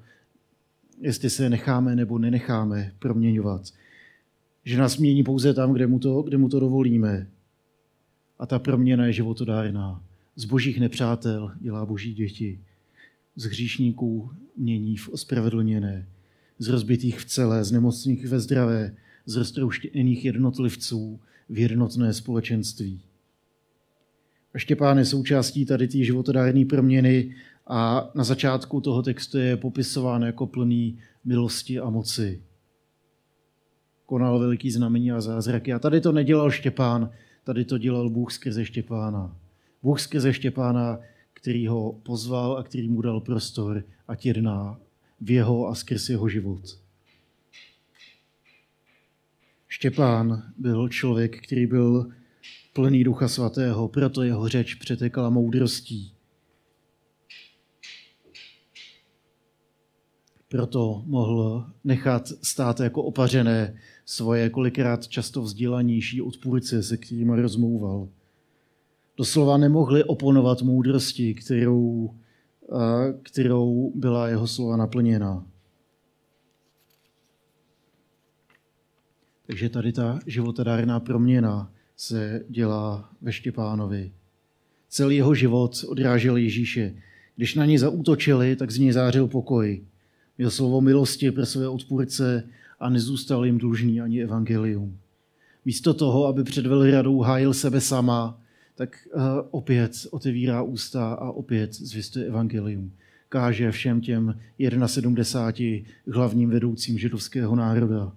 jestli 1.01 1.31
se 1.31 1.51
necháme 1.51 1.97
nebo 1.97 2.19
nenecháme 2.19 2.93
proměňovat. 2.99 3.63
Že 4.65 4.79
nás 4.79 4.97
mění 4.97 5.25
pouze 5.25 5.55
tam, 5.55 5.73
kde 5.73 5.87
mu 5.87 5.99
to, 5.99 6.23
kde 6.23 6.39
mu 6.39 6.49
to 6.49 6.61
dovolíme. 6.61 7.27
A 8.39 8.47
ta 8.47 8.59
proměna 8.59 9.07
je 9.07 9.13
životodárná. 9.13 10.03
Z 10.37 10.45
božích 10.45 10.81
nepřátel 10.81 11.53
dělá 11.61 11.87
boží 11.87 12.15
děti. 12.15 12.61
Z 13.37 13.45
hříšníků 13.45 14.31
mění 14.57 14.97
v 14.97 15.09
ospravedlněné. 15.09 16.09
Z 16.59 16.69
rozbitých 16.69 17.21
v 17.21 17.25
celé, 17.25 17.65
z 17.65 17.73
nemocných 17.73 18.27
ve 18.27 18.41
zdravé, 18.41 18.97
z 19.27 19.37
roztrouštěných 19.37 20.25
jednotlivců 20.25 21.21
v 21.49 21.59
jednotné 21.59 22.13
společenství. 22.13 23.01
A 24.55 24.59
Štěpán 24.59 24.99
je 24.99 25.05
součástí 25.05 25.67
tady 25.67 25.89
té 25.89 25.99
životodárné 25.99 26.65
proměny 26.65 27.35
a 27.67 28.11
na 28.15 28.25
začátku 28.25 28.81
toho 28.81 29.03
textu 29.03 29.39
je 29.39 29.57
popisován 29.57 30.23
jako 30.23 30.47
plný 30.47 30.99
milosti 31.25 31.81
a 31.81 31.91
moci. 31.91 32.43
Konal 34.11 34.39
veliký 34.39 34.71
znamení 34.71 35.13
a 35.13 35.21
zázraky. 35.21 35.73
A 35.73 35.79
tady 35.79 36.01
to 36.01 36.13
nedělal 36.13 36.51
Štěpán, 36.51 37.11
tady 37.45 37.65
to 37.65 37.79
dělal 37.79 38.11
Bůh 38.11 38.33
skrze 38.33 38.65
Štěpána. 38.65 39.37
Bůh 39.83 40.01
skrze 40.01 40.33
Štěpána, 40.33 40.99
který 41.33 41.67
ho 41.67 41.93
pozval 41.93 42.57
a 42.59 42.63
který 42.63 42.89
mu 42.89 43.03
dal 43.03 43.21
prostor, 43.21 43.85
ať 44.09 44.27
jedná 44.27 44.81
v 45.21 45.31
jeho 45.31 45.69
a 45.69 45.75
skrz 45.75 46.09
jeho 46.09 46.29
život. 46.29 46.79
Štěpán 49.69 50.43
byl 50.59 50.89
člověk, 50.89 51.43
který 51.43 51.67
byl 51.67 52.11
plný 52.73 53.05
ducha 53.05 53.29
svatého, 53.29 53.89
proto 53.89 54.23
jeho 54.23 54.49
řeč 54.49 54.75
přetekala 54.75 55.31
moudrostí. 55.31 56.13
Proto 60.51 61.03
mohl 61.07 61.67
nechat 61.85 62.29
stát 62.43 62.81
jako 62.81 63.03
opařené 63.03 63.77
svoje 64.05 64.51
kolikrát 64.51 65.09
často 65.09 65.43
vzdělanější 65.43 66.23
odpůrce, 66.23 66.83
se 66.83 66.97
kterými 66.97 67.43
rozmlouval. 67.43 68.09
Doslova 69.17 69.57
nemohli 69.57 70.05
oponovat 70.05 70.63
moudrosti, 70.63 71.35
kterou, 71.35 72.15
kterou 73.23 73.93
byla 73.95 74.29
jeho 74.29 74.47
slova 74.47 74.77
naplněna. 74.77 75.47
Takže 79.47 79.69
tady 79.69 79.93
ta 79.93 80.19
životadárná 80.27 81.01
proměna 81.01 81.73
se 81.97 82.45
dělá 82.49 83.11
ve 83.21 83.33
Štěpánovi. 83.33 84.13
Celý 84.89 85.17
jeho 85.17 85.35
život 85.35 85.85
odrážel 85.89 86.37
Ježíše. 86.37 86.95
Když 87.37 87.55
na 87.55 87.67
něj 87.67 87.79
zaútočili, 87.79 88.57
tak 88.57 88.71
z 88.71 88.79
něj 88.79 88.93
zářil 88.93 89.29
pokoj. 89.29 89.85
Měl 90.41 90.51
slovo 90.51 90.81
milosti 90.81 91.31
pro 91.31 91.47
své 91.47 91.69
odpůrce 91.69 92.49
a 92.81 92.91
nezůstal 92.91 93.47
jim 93.47 93.59
dlužný 93.59 94.01
ani 94.01 94.23
evangelium. 94.23 94.99
Místo 95.65 95.95
toho, 95.95 96.27
aby 96.27 96.45
před 96.45 96.67
velradou 96.67 97.21
hájil 97.21 97.55
sebe 97.55 97.81
sama, 97.81 98.41
tak 98.75 99.09
uh, 99.15 99.23
opět 99.51 99.93
otevírá 100.11 100.63
ústa 100.63 101.13
a 101.13 101.31
opět 101.31 101.75
zvěstuje 101.75 102.27
evangelium. 102.27 102.93
Káže 103.29 103.71
všem 103.71 104.01
těm 104.01 104.41
71 104.87 105.91
hlavním 106.13 106.51
vedoucím 106.51 106.99
židovského 106.99 107.57
národa. 107.57 108.13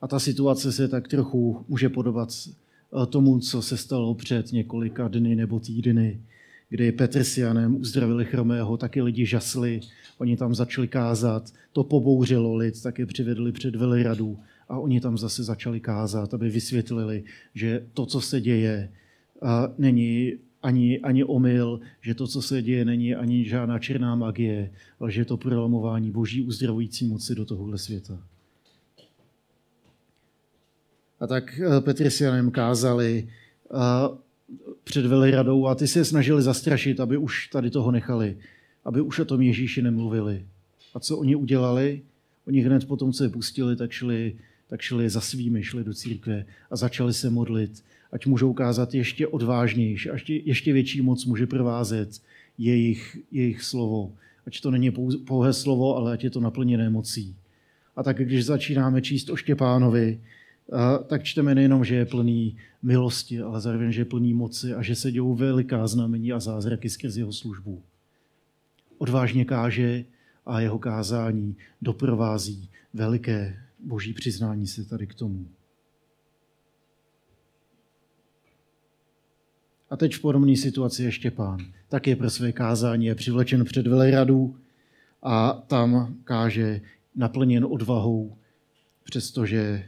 A 0.00 0.08
ta 0.08 0.18
situace 0.18 0.72
se 0.72 0.88
tak 0.88 1.08
trochu 1.08 1.64
může 1.68 1.88
podobat 1.88 2.28
eh, 2.32 3.06
tomu, 3.06 3.38
co 3.38 3.62
se 3.62 3.76
stalo 3.76 4.14
před 4.14 4.52
několika 4.52 5.08
dny 5.08 5.36
nebo 5.36 5.60
týdny, 5.60 6.20
kdy 6.72 6.92
Petr 6.92 7.24
s 7.24 7.38
Janem 7.38 7.76
uzdravili 7.76 8.24
chromého, 8.24 8.76
taky 8.76 9.02
lidi 9.02 9.26
žasli, 9.26 9.80
oni 10.18 10.36
tam 10.36 10.54
začali 10.54 10.88
kázat, 10.88 11.52
to 11.72 11.84
pobouřilo 11.84 12.56
lid, 12.56 12.82
tak 12.82 12.98
je 12.98 13.06
přivedli 13.06 13.52
před 13.52 13.76
veliradu 13.76 14.38
a 14.68 14.78
oni 14.78 15.00
tam 15.00 15.18
zase 15.18 15.44
začali 15.44 15.80
kázat, 15.80 16.34
aby 16.34 16.48
vysvětlili, 16.48 17.24
že 17.54 17.86
to, 17.94 18.06
co 18.06 18.20
se 18.20 18.40
děje, 18.40 18.88
není 19.78 20.32
ani, 20.62 21.00
ani 21.00 21.24
omyl, 21.24 21.80
že 22.00 22.14
to, 22.14 22.26
co 22.26 22.42
se 22.42 22.62
děje, 22.62 22.84
není 22.84 23.14
ani 23.14 23.44
žádná 23.44 23.78
černá 23.78 24.14
magie, 24.14 24.72
ale 25.00 25.12
že 25.12 25.20
je 25.20 25.24
to 25.24 25.36
prolamování 25.36 26.10
boží 26.10 26.42
uzdravující 26.42 27.06
moci 27.06 27.34
do 27.34 27.44
tohohle 27.44 27.78
světa. 27.78 28.18
A 31.20 31.26
tak 31.26 31.60
eh, 31.60 31.80
Petr 31.80 32.10
s 32.10 32.20
Janem 32.20 32.50
kázali 32.50 33.28
před 34.84 35.06
veliradou 35.06 35.66
a 35.66 35.74
ty 35.74 35.86
se 35.86 36.04
snažili 36.04 36.42
zastrašit, 36.42 37.00
aby 37.00 37.16
už 37.16 37.48
tady 37.48 37.70
toho 37.70 37.90
nechali, 37.90 38.36
aby 38.84 39.00
už 39.00 39.18
o 39.18 39.24
tom 39.24 39.42
Ježíši 39.42 39.82
nemluvili. 39.82 40.44
A 40.94 41.00
co 41.00 41.18
oni 41.18 41.36
udělali? 41.36 42.02
Oni 42.46 42.60
hned 42.60 42.84
potom, 42.84 43.12
co 43.12 43.24
je 43.24 43.30
pustili, 43.30 43.76
tak 43.76 43.90
šli, 43.90 44.36
tak 44.68 44.80
šli 44.80 45.10
za 45.10 45.20
svými, 45.20 45.64
šli 45.64 45.84
do 45.84 45.94
církve 45.94 46.46
a 46.70 46.76
začali 46.76 47.12
se 47.12 47.30
modlit, 47.30 47.84
ať 48.12 48.26
můžou 48.26 48.52
kázat 48.52 48.94
ještě 48.94 49.26
odvážnější, 49.26 50.10
až 50.10 50.24
ještě 50.28 50.72
větší 50.72 51.00
moc 51.00 51.24
může 51.24 51.46
provázet 51.46 52.22
jejich, 52.58 53.18
jejich 53.32 53.62
slovo. 53.62 54.12
Ať 54.46 54.60
to 54.60 54.70
není 54.70 54.90
pouhé 55.26 55.52
slovo, 55.52 55.96
ale 55.96 56.12
ať 56.12 56.24
je 56.24 56.30
to 56.30 56.40
naplněné 56.40 56.90
mocí. 56.90 57.36
A 57.96 58.02
tak, 58.02 58.16
když 58.16 58.44
začínáme 58.44 59.02
číst 59.02 59.30
o 59.30 59.36
Štěpánovi, 59.36 60.20
tak 61.06 61.24
čteme 61.24 61.54
nejenom, 61.54 61.84
že 61.84 61.94
je 61.94 62.06
plný 62.06 62.56
milosti, 62.82 63.40
ale 63.40 63.60
zároveň, 63.60 63.92
že 63.92 64.00
je 64.00 64.04
plný 64.04 64.34
moci 64.34 64.74
a 64.74 64.82
že 64.82 64.94
se 64.94 65.12
dějou 65.12 65.34
veliká 65.34 65.86
znamení 65.86 66.32
a 66.32 66.40
zázraky 66.40 66.90
skrz 66.90 67.16
jeho 67.16 67.32
službu. 67.32 67.82
Odvážně 68.98 69.44
káže 69.44 70.04
a 70.46 70.60
jeho 70.60 70.78
kázání 70.78 71.56
doprovází 71.82 72.70
veliké 72.94 73.56
boží 73.78 74.12
přiznání 74.12 74.66
se 74.66 74.84
tady 74.84 75.06
k 75.06 75.14
tomu. 75.14 75.46
A 79.90 79.96
teď 79.96 80.14
v 80.14 80.20
podobné 80.20 80.56
situaci 80.56 81.02
je 81.02 81.12
Štěpán. 81.12 81.58
Tak 81.88 82.06
je 82.06 82.16
pro 82.16 82.30
své 82.30 82.52
kázání 82.52 83.06
je 83.06 83.14
přivlečen 83.14 83.64
před 83.64 83.86
veleradu 83.86 84.56
a 85.22 85.52
tam 85.52 86.16
káže 86.24 86.80
naplněn 87.16 87.64
odvahou, 87.64 88.36
přestože 89.04 89.84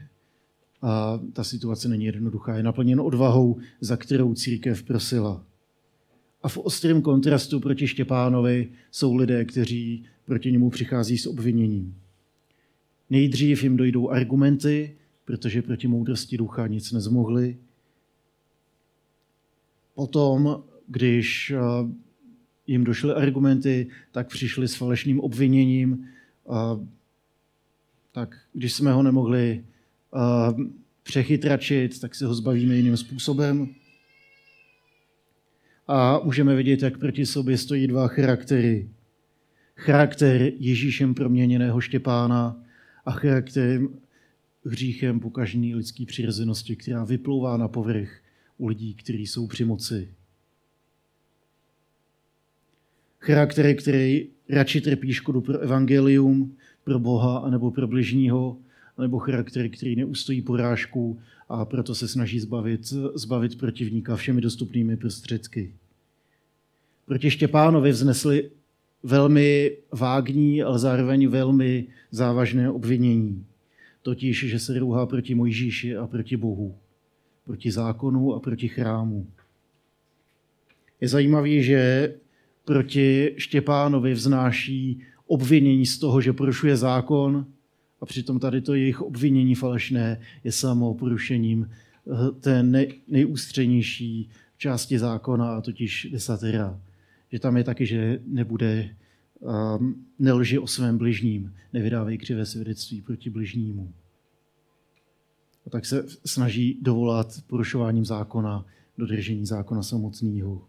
a 0.84 1.20
ta 1.32 1.44
situace 1.44 1.88
není 1.88 2.04
jednoduchá. 2.04 2.56
Je 2.56 2.62
naplněn 2.62 3.00
odvahou, 3.00 3.58
za 3.80 3.96
kterou 3.96 4.34
církev 4.34 4.82
prosila. 4.82 5.44
A 6.42 6.48
v 6.48 6.58
ostrém 6.58 7.02
kontrastu 7.02 7.60
proti 7.60 7.88
Štěpánovi 7.88 8.68
jsou 8.90 9.14
lidé, 9.14 9.44
kteří 9.44 10.04
proti 10.24 10.52
němu 10.52 10.70
přichází 10.70 11.18
s 11.18 11.26
obviněním. 11.26 11.94
Nejdřív 13.10 13.62
jim 13.62 13.76
dojdou 13.76 14.08
argumenty, 14.08 14.96
protože 15.24 15.62
proti 15.62 15.88
moudrosti 15.88 16.36
ducha 16.36 16.66
nic 16.66 16.92
nezmohli. 16.92 17.56
Potom, 19.94 20.62
když 20.88 21.50
eh, 21.50 21.58
jim 22.66 22.84
došly 22.84 23.12
argumenty, 23.12 23.86
tak 24.12 24.28
přišli 24.28 24.68
s 24.68 24.74
falešným 24.74 25.20
obviněním. 25.20 26.06
Tak 28.12 28.38
když 28.52 28.72
jsme 28.72 28.92
ho 28.92 29.02
nemohli 29.02 29.64
přechytračit, 31.02 32.00
tak 32.00 32.14
se 32.14 32.26
ho 32.26 32.34
zbavíme 32.34 32.74
jiným 32.74 32.96
způsobem. 32.96 33.68
A 35.88 36.20
můžeme 36.24 36.56
vidět, 36.56 36.82
jak 36.82 36.98
proti 36.98 37.26
sobě 37.26 37.58
stojí 37.58 37.86
dva 37.86 38.08
charaktery. 38.08 38.88
Charakter 39.76 40.52
Ježíšem 40.58 41.14
proměněného 41.14 41.80
Štěpána 41.80 42.62
a 43.04 43.10
charakter 43.10 43.80
hříchem 44.64 45.20
pokažný 45.20 45.74
lidský 45.74 46.06
přirozenosti, 46.06 46.76
která 46.76 47.04
vyplouvá 47.04 47.56
na 47.56 47.68
povrch 47.68 48.20
u 48.58 48.66
lidí, 48.66 48.94
kteří 48.94 49.26
jsou 49.26 49.46
při 49.46 49.64
moci. 49.64 50.08
Charakter, 53.18 53.76
který 53.76 54.28
radši 54.48 54.80
trpí 54.80 55.12
škodu 55.12 55.40
pro 55.40 55.58
evangelium, 55.58 56.56
pro 56.84 56.98
Boha 56.98 57.38
anebo 57.38 57.70
pro 57.70 57.86
bližního, 57.86 58.56
nebo 58.98 59.18
charakter, 59.18 59.68
který 59.68 59.96
neustojí 59.96 60.42
porážku 60.42 61.20
a 61.48 61.64
proto 61.64 61.94
se 61.94 62.08
snaží 62.08 62.40
zbavit, 62.40 62.84
zbavit 63.14 63.58
protivníka 63.58 64.16
všemi 64.16 64.40
dostupnými 64.40 64.96
prostředky. 64.96 65.74
Proti 67.06 67.30
Štěpánovi 67.30 67.90
vznesli 67.90 68.50
velmi 69.02 69.76
vágní, 69.92 70.62
ale 70.62 70.78
zároveň 70.78 71.28
velmi 71.28 71.86
závažné 72.10 72.70
obvinění. 72.70 73.46
Totiž, 74.02 74.44
že 74.44 74.58
se 74.58 74.78
rouhá 74.78 75.06
proti 75.06 75.34
Mojžíši 75.34 75.96
a 75.96 76.06
proti 76.06 76.36
Bohu, 76.36 76.74
proti 77.44 77.70
zákonu 77.70 78.34
a 78.34 78.40
proti 78.40 78.68
chrámu. 78.68 79.26
Je 81.00 81.08
zajímavé, 81.08 81.60
že 81.60 82.14
proti 82.64 83.34
Štěpánovi 83.36 84.12
vznáší 84.12 85.02
obvinění 85.26 85.86
z 85.86 85.98
toho, 85.98 86.20
že 86.20 86.32
porušuje 86.32 86.76
zákon, 86.76 87.46
a 88.04 88.06
přitom 88.06 88.38
tady 88.38 88.60
to 88.60 88.74
jejich 88.74 89.00
obvinění 89.00 89.54
falešné 89.54 90.20
je 90.44 90.52
samo 90.52 90.94
porušením 90.94 91.70
eh, 91.70 92.40
té 92.40 92.62
nejústřednější 93.08 94.30
části 94.56 94.98
zákona, 94.98 95.56
a 95.56 95.60
totiž 95.60 96.08
desatera. 96.12 96.80
Že 97.32 97.38
tam 97.38 97.56
je 97.56 97.64
taky, 97.64 97.86
že 97.86 98.20
nebude 98.26 98.96
um, 99.40 100.06
nelži 100.18 100.58
o 100.58 100.66
svém 100.66 100.98
bližním, 100.98 101.54
nevydávej 101.72 102.18
křivé 102.18 102.46
svědectví 102.46 103.00
proti 103.00 103.30
bližnímu. 103.30 103.92
A 105.66 105.70
tak 105.70 105.86
se 105.86 106.04
snaží 106.24 106.78
dovolat 106.82 107.42
porušováním 107.46 108.04
zákona 108.04 108.66
dodržení 108.98 109.46
zákona 109.46 109.82
samotného. 109.82 110.68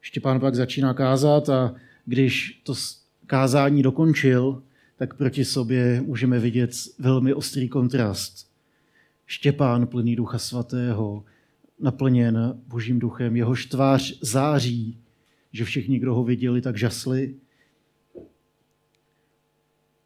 Štěpán 0.00 0.40
pak 0.40 0.54
začíná 0.54 0.94
kázat 0.94 1.48
a 1.48 1.74
když 2.04 2.60
to 2.64 2.74
kázání 3.30 3.82
dokončil, 3.82 4.62
tak 4.96 5.14
proti 5.14 5.44
sobě 5.44 6.00
můžeme 6.06 6.38
vidět 6.38 6.70
velmi 6.98 7.34
ostrý 7.34 7.68
kontrast. 7.68 8.50
Štěpán 9.26 9.86
plný 9.86 10.16
ducha 10.16 10.38
svatého, 10.38 11.24
naplněn 11.80 12.60
božím 12.66 12.98
duchem, 12.98 13.36
jehož 13.36 13.66
tvář 13.66 14.18
září, 14.22 14.98
že 15.52 15.64
všichni, 15.64 15.98
kdo 15.98 16.14
ho 16.14 16.24
viděli, 16.24 16.60
tak 16.60 16.78
žasli. 16.78 17.34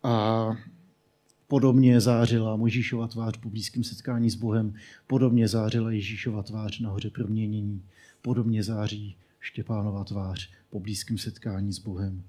A 0.03 0.47
podobně 1.49 2.01
zářila 2.01 2.57
Mojžíšova 2.57 3.09
tvář 3.09 3.37
po 3.37 3.51
blízkém 3.51 3.85
setkání 3.85 4.31
s 4.31 4.35
Bohem, 4.35 4.75
podobně 5.07 5.49
zářila 5.49 5.91
Ježíšova 5.93 6.43
tvář 6.43 6.81
nahoře 6.81 7.11
proměnění, 7.11 7.83
podobně 8.23 8.63
září 8.63 9.17
Štěpánova 9.41 10.05
tvář 10.05 10.51
po 10.71 10.81
blízkém 10.81 11.19
setkání 11.19 11.73
s 11.73 11.79
Bohem 11.79 12.25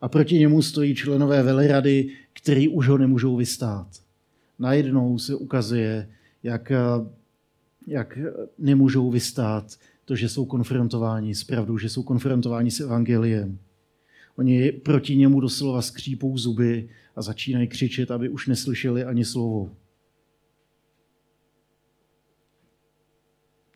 a 0.00 0.08
proti 0.08 0.38
němu 0.38 0.62
stojí 0.62 0.94
členové 0.94 1.42
velerady, 1.42 2.08
který 2.32 2.68
už 2.68 2.88
ho 2.88 2.98
nemůžou 2.98 3.36
vystát. 3.36 3.88
Najednou 4.58 5.18
se 5.18 5.34
ukazuje, 5.34 6.08
jak, 6.42 6.72
jak 7.86 8.18
nemůžou 8.58 9.10
vystát 9.10 9.76
to, 10.04 10.16
že 10.16 10.28
jsou 10.28 10.44
konfrontováni 10.44 11.34
s 11.34 11.44
pravdou, 11.44 11.78
že 11.78 11.88
jsou 11.88 12.02
konfrontováni 12.02 12.70
s 12.70 12.80
evangeliem. 12.80 13.58
Oni 14.36 14.72
proti 14.72 15.16
němu 15.16 15.40
doslova 15.40 15.82
skřípou 15.82 16.38
zuby 16.38 16.88
a 17.16 17.22
začínají 17.22 17.68
křičet, 17.68 18.10
aby 18.10 18.28
už 18.28 18.46
neslyšeli 18.46 19.04
ani 19.04 19.24
slovo. 19.24 19.70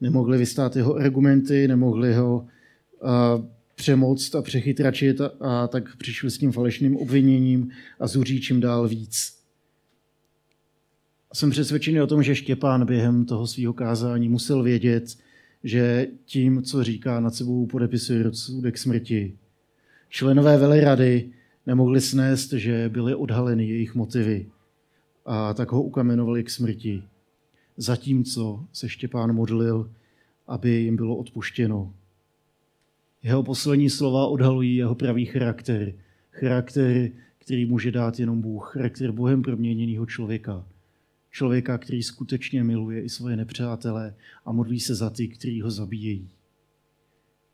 Nemohli 0.00 0.38
vystát 0.38 0.76
jeho 0.76 0.94
argumenty, 0.94 1.68
nemohli 1.68 2.14
ho 2.14 2.36
uh, 2.36 3.44
přemoct 3.74 4.34
a 4.34 4.42
přechytračit 4.42 5.20
a, 5.20 5.30
a 5.40 5.66
tak 5.66 5.96
přišli 5.96 6.30
s 6.30 6.38
tím 6.38 6.52
falešným 6.52 6.96
obviněním 6.96 7.70
a 8.00 8.06
zuří 8.06 8.40
čím 8.40 8.60
dál 8.60 8.88
víc. 8.88 9.38
Jsem 11.34 11.50
přesvědčený 11.50 12.00
o 12.00 12.06
tom, 12.06 12.22
že 12.22 12.34
Štěpán 12.34 12.86
během 12.86 13.24
toho 13.24 13.46
svého 13.46 13.72
kázání 13.72 14.28
musel 14.28 14.62
vědět, 14.62 15.18
že 15.64 16.06
tím, 16.24 16.62
co 16.62 16.84
říká, 16.84 17.20
nad 17.20 17.34
sebou 17.34 17.66
podepisuje 17.66 18.22
rozsudek 18.22 18.78
smrti. 18.78 19.38
Členové 20.08 20.56
velerady 20.58 21.30
nemohli 21.66 22.00
snést, 22.00 22.52
že 22.52 22.88
byly 22.88 23.14
odhaleny 23.14 23.68
jejich 23.68 23.94
motivy 23.94 24.46
a 25.26 25.54
tak 25.54 25.72
ho 25.72 25.82
ukamenovali 25.82 26.44
k 26.44 26.50
smrti. 26.50 27.02
Zatímco 27.76 28.66
se 28.72 28.88
Štěpán 28.88 29.32
modlil, 29.32 29.90
aby 30.46 30.70
jim 30.70 30.96
bylo 30.96 31.16
odpuštěno. 31.16 31.94
Jeho 33.22 33.42
poslední 33.42 33.90
slova 33.90 34.26
odhalují 34.26 34.76
jeho 34.76 34.94
pravý 34.94 35.26
charakter. 35.26 35.92
Charakter, 36.30 37.10
který 37.38 37.66
může 37.66 37.90
dát 37.90 38.18
jenom 38.18 38.40
Bůh. 38.40 38.70
Charakter 38.72 39.12
Bohem 39.12 39.42
proměněného 39.42 40.06
člověka. 40.06 40.66
Člověka, 41.30 41.78
který 41.78 42.02
skutečně 42.02 42.64
miluje 42.64 43.02
i 43.02 43.08
svoje 43.08 43.36
nepřátelé 43.36 44.14
a 44.44 44.52
modlí 44.52 44.80
se 44.80 44.94
za 44.94 45.10
ty, 45.10 45.28
kteří 45.28 45.60
ho 45.60 45.70
zabíjejí. 45.70 46.28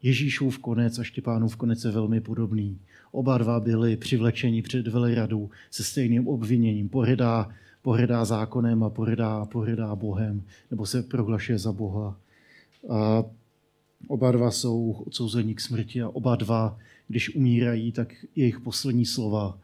Ježíšův 0.02 0.58
konec 0.58 0.98
a 0.98 1.04
Štěpánův 1.04 1.56
konec 1.56 1.84
je 1.84 1.90
velmi 1.90 2.20
podobný. 2.20 2.78
Oba 3.12 3.38
dva 3.38 3.60
byli 3.60 3.96
přivlečeni 3.96 4.62
před 4.62 4.88
veleradu 4.88 5.50
se 5.70 5.84
stejným 5.84 6.28
obviněním. 6.28 6.88
Pohrdá, 6.88 7.48
pohrdá 7.82 8.24
zákonem 8.24 8.84
a 8.84 8.90
pohrdá, 8.90 9.44
pohrdá 9.44 9.96
Bohem, 9.96 10.42
nebo 10.70 10.86
se 10.86 11.02
prohlašuje 11.02 11.58
za 11.58 11.72
Boha. 11.72 12.20
A 12.88 13.24
Oba 14.06 14.32
dva 14.32 14.50
jsou 14.50 14.90
odsouzeni 15.06 15.54
k 15.54 15.60
smrti 15.60 16.02
a 16.02 16.08
oba 16.08 16.36
dva, 16.36 16.78
když 17.08 17.34
umírají, 17.34 17.92
tak 17.92 18.14
jejich 18.36 18.60
poslední 18.60 19.06
slova 19.06 19.58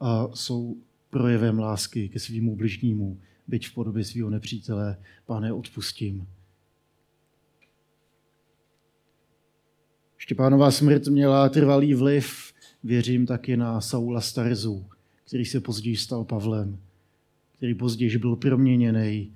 a 0.00 0.28
jsou 0.34 0.76
projevem 1.10 1.58
lásky 1.58 2.08
ke 2.08 2.18
svýmu 2.18 2.56
bližnímu, 2.56 3.20
byť 3.46 3.68
v 3.68 3.74
podobě 3.74 4.04
svého 4.04 4.30
nepřítele, 4.30 4.96
pane, 5.26 5.52
odpustím. 5.52 6.26
Štěpánová 10.16 10.70
smrt 10.70 11.06
měla 11.06 11.48
trvalý 11.48 11.94
vliv, 11.94 12.52
věřím 12.84 13.26
taky 13.26 13.56
na 13.56 13.80
Saula 13.80 14.20
Starzu, 14.20 14.86
který 15.24 15.44
se 15.44 15.60
později 15.60 15.96
stal 15.96 16.24
Pavlem, 16.24 16.78
který 17.56 17.74
později 17.74 18.18
byl 18.18 18.36
proměněný 18.36 19.32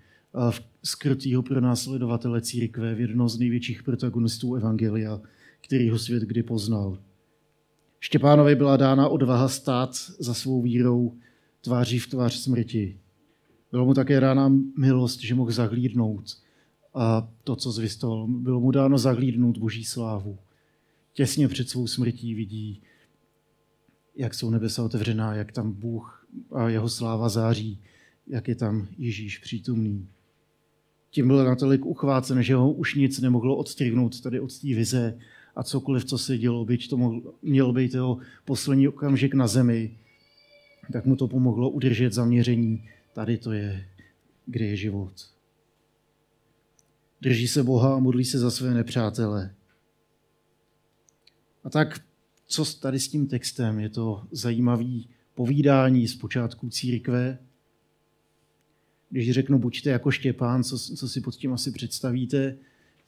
v 0.50 0.62
skrtýho 0.82 1.42
pronásledovatele 1.42 2.40
církve, 2.40 2.94
v 2.94 3.00
jednoho 3.00 3.28
z 3.28 3.38
největších 3.38 3.82
protagonistů 3.82 4.54
Evangelia, 4.54 5.20
který 5.60 5.90
ho 5.90 5.98
svět 5.98 6.22
kdy 6.22 6.42
poznal. 6.42 6.98
Štěpánovi 8.00 8.54
byla 8.54 8.76
dána 8.76 9.08
odvaha 9.08 9.48
stát 9.48 9.94
za 10.18 10.34
svou 10.34 10.62
vírou 10.62 11.16
tváří 11.60 11.98
v 11.98 12.06
tvář 12.06 12.34
smrti. 12.34 12.98
Bylo 13.70 13.84
mu 13.84 13.94
také 13.94 14.20
dána 14.20 14.52
milost, 14.78 15.20
že 15.20 15.34
mohl 15.34 15.52
zahlídnout 15.52 16.38
a 16.94 17.28
to, 17.44 17.56
co 17.56 17.72
zvistal. 17.72 18.26
Bylo 18.28 18.60
mu 18.60 18.70
dáno 18.70 18.98
zahlídnout 18.98 19.58
boží 19.58 19.84
slávu. 19.84 20.38
Těsně 21.12 21.48
před 21.48 21.68
svou 21.68 21.86
smrtí 21.86 22.34
vidí, 22.34 22.82
jak 24.16 24.34
jsou 24.34 24.50
nebesa 24.50 24.84
otevřená, 24.84 25.34
jak 25.34 25.52
tam 25.52 25.72
Bůh 25.72 26.26
a 26.52 26.68
jeho 26.68 26.88
sláva 26.88 27.28
září, 27.28 27.80
jak 28.26 28.48
je 28.48 28.54
tam 28.54 28.88
Ježíš 28.98 29.38
přítomný. 29.38 30.08
Tím 31.10 31.26
byl 31.26 31.44
natolik 31.44 31.86
uchvácen, 31.86 32.42
že 32.42 32.54
ho 32.54 32.72
už 32.72 32.94
nic 32.94 33.20
nemohlo 33.20 33.56
odstřihnout 33.56 34.20
tady 34.20 34.40
od 34.40 34.58
té 34.60 34.66
vize 34.66 35.18
a 35.56 35.62
cokoliv, 35.62 36.04
co 36.04 36.18
se 36.18 36.38
dělo, 36.38 36.64
byť 36.64 36.90
to 36.90 36.96
mohl, 36.96 37.34
měl 37.42 37.72
být 37.72 37.94
jeho 37.94 38.18
poslední 38.44 38.88
okamžik 38.88 39.34
na 39.34 39.46
zemi, 39.46 39.98
tak 40.92 41.06
mu 41.06 41.16
to 41.16 41.28
pomohlo 41.28 41.70
udržet 41.70 42.12
zaměření. 42.12 42.88
Tady 43.12 43.38
to 43.38 43.52
je, 43.52 43.88
kde 44.46 44.64
je 44.64 44.76
život. 44.76 45.12
Drží 47.20 47.48
se 47.48 47.62
Boha 47.62 47.94
a 47.94 47.98
modlí 47.98 48.24
se 48.24 48.38
za 48.38 48.50
své 48.50 48.74
nepřátele. 48.74 49.54
A 51.64 51.70
tak, 51.70 52.00
co 52.46 52.64
tady 52.64 53.00
s 53.00 53.08
tím 53.08 53.26
textem? 53.26 53.80
Je 53.80 53.88
to 53.88 54.22
zajímavý 54.30 55.08
povídání 55.34 56.08
z 56.08 56.14
počátku 56.14 56.70
církve. 56.70 57.38
Když 59.10 59.30
řeknu 59.30 59.58
buďte 59.58 59.90
jako 59.90 60.10
Štěpán, 60.10 60.64
co, 60.64 60.78
co 60.78 61.08
si 61.08 61.20
pod 61.20 61.34
tím 61.34 61.52
asi 61.52 61.72
představíte, 61.72 62.56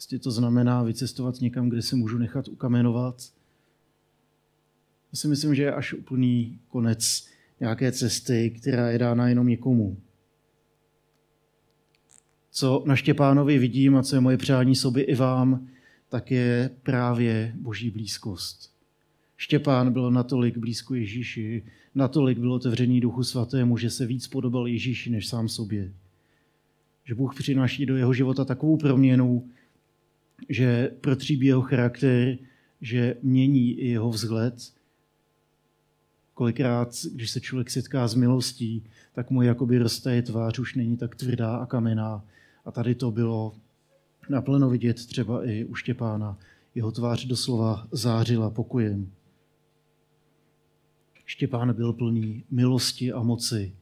Prostě 0.03 0.19
to 0.19 0.31
znamená 0.31 0.83
vycestovat 0.83 1.41
někam, 1.41 1.69
kde 1.69 1.83
se 1.83 1.97
můžu 1.97 2.19
nechat 2.19 2.49
ukamenovat. 2.49 3.23
Já 5.13 5.17
si 5.17 5.29
myslím, 5.29 5.55
že 5.55 5.63
je 5.63 5.75
až 5.75 5.93
úplný 5.93 6.61
konec 6.69 7.29
nějaké 7.61 7.93
cesty, 7.93 8.51
která 8.51 8.91
je 8.91 8.99
dána 8.99 9.29
jenom 9.29 9.47
někomu. 9.47 9.97
Co 12.51 12.85
na 12.87 12.97
Štěpánovi 12.97 13.59
vidím 13.59 13.97
a 13.97 14.03
co 14.03 14.17
je 14.17 14.21
moje 14.21 14.37
přání 14.37 14.77
sobě 14.77 15.05
i 15.05 15.15
vám, 15.15 15.69
tak 16.09 16.31
je 16.31 16.71
právě 16.83 17.53
boží 17.57 17.91
blízkost. 17.91 18.72
Štěpán 19.43 19.93
byl 19.93 20.11
natolik 20.11 20.59
blízko 20.59 20.95
Ježíši, 20.95 21.63
natolik 21.95 22.39
byl 22.39 22.53
otevřený 22.53 23.01
Duchu 23.01 23.25
Svatému, 23.25 23.77
že 23.77 23.91
se 23.91 24.07
víc 24.07 24.29
podobal 24.29 24.67
Ježíši 24.67 25.11
než 25.11 25.27
sám 25.27 25.49
sobě. 25.49 25.93
Že 27.05 27.15
Bůh 27.15 27.35
přináší 27.35 27.87
do 27.87 27.97
jeho 27.97 28.13
života 28.13 28.45
takovou 28.45 28.77
proměnu, 28.77 29.49
že 30.49 30.91
protříbí 31.01 31.47
jeho 31.47 31.63
charakter, 31.63 32.39
že 32.81 33.17
mění 33.23 33.73
i 33.73 33.89
jeho 33.89 34.11
vzhled. 34.11 34.73
Kolikrát, 36.35 36.89
když 37.15 37.31
se 37.31 37.41
člověk 37.41 37.71
setká 37.71 38.09
s 38.09 38.15
milostí, 38.15 38.85
tak 39.15 39.31
mu 39.31 39.43
jakoby 39.43 39.79
roztaje 39.79 40.23
tvář, 40.23 40.59
už 40.59 40.75
není 40.75 40.97
tak 40.97 41.17
tvrdá 41.17 41.57
a 41.57 41.67
kamenná. 41.67 42.25
A 42.65 42.71
tady 42.71 42.95
to 42.95 43.11
bylo 43.11 43.55
naplno 44.29 44.71
vidět 44.71 45.07
třeba 45.07 45.47
i 45.49 45.65
u 45.65 45.75
Štěpána. 45.75 46.39
Jeho 46.75 46.93
tvář 46.93 47.25
doslova 47.25 47.89
zářila 47.93 48.51
pokojem. 48.51 49.11
Štěpán 51.27 51.73
byl 51.73 51.93
plný 51.93 52.45
milosti 52.51 53.13
a 53.13 53.23
moci. 53.23 53.73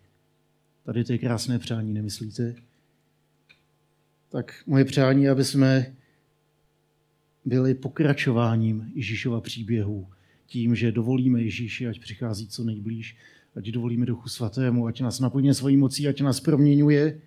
Tady 0.84 1.04
to 1.04 1.12
je 1.12 1.18
krásné 1.18 1.58
přání, 1.58 1.94
nemyslíte? 1.94 2.54
Tak 4.28 4.62
moje 4.66 4.84
přání, 4.84 5.28
aby 5.28 5.44
jsme 5.44 5.94
byly 7.44 7.74
pokračováním 7.74 8.92
Ježíšova 8.94 9.40
příběhu. 9.40 10.08
Tím, 10.46 10.74
že 10.74 10.92
dovolíme 10.92 11.42
Ježíši, 11.42 11.88
ať 11.88 12.00
přichází 12.00 12.48
co 12.48 12.64
nejblíž, 12.64 13.16
ať 13.56 13.68
dovolíme 13.68 14.06
Duchu 14.06 14.28
Svatému, 14.28 14.86
ať 14.86 15.00
nás 15.00 15.20
naplně 15.20 15.54
svojí 15.54 15.76
mocí, 15.76 16.08
ať 16.08 16.20
nás 16.20 16.40
proměňuje 16.40 17.20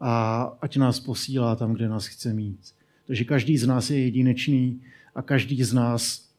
a 0.00 0.42
ať 0.60 0.76
nás 0.76 1.00
posílá 1.00 1.56
tam, 1.56 1.72
kde 1.72 1.88
nás 1.88 2.06
chce 2.06 2.34
mít. 2.34 2.74
Takže 3.06 3.24
každý 3.24 3.58
z 3.58 3.66
nás 3.66 3.90
je 3.90 3.98
jedinečný 3.98 4.82
a 5.14 5.22
každý 5.22 5.62
z 5.62 5.72
nás 5.72 6.31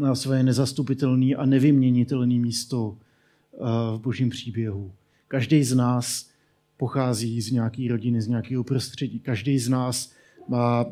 má 0.00 0.14
své 0.14 0.42
nezastupitelné 0.42 1.34
a 1.34 1.46
nevyměnitelné 1.46 2.34
místo 2.34 2.96
eh, 2.96 3.56
v 3.96 4.00
božím 4.00 4.30
příběhu. 4.30 4.92
Každý 5.28 5.64
z 5.64 5.74
nás 5.74 6.30
pochází 6.76 7.40
z 7.40 7.50
nějaké 7.50 7.86
rodiny, 7.88 8.22
z 8.22 8.28
nějakého 8.28 8.64
prostředí. 8.64 9.18
Každý 9.18 9.58
z 9.58 9.68
nás 9.68 10.12
má 10.48 10.86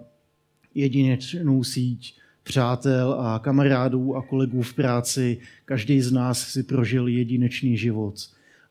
jedinečnou 0.74 1.64
síť 1.64 2.14
přátel 2.42 3.12
a 3.12 3.38
kamarádů 3.38 4.16
a 4.16 4.22
kolegů 4.22 4.62
v 4.62 4.74
práci. 4.74 5.38
Každý 5.64 6.00
z 6.00 6.12
nás 6.12 6.48
si 6.48 6.62
prožil 6.62 7.08
jedinečný 7.08 7.76
život. 7.76 8.14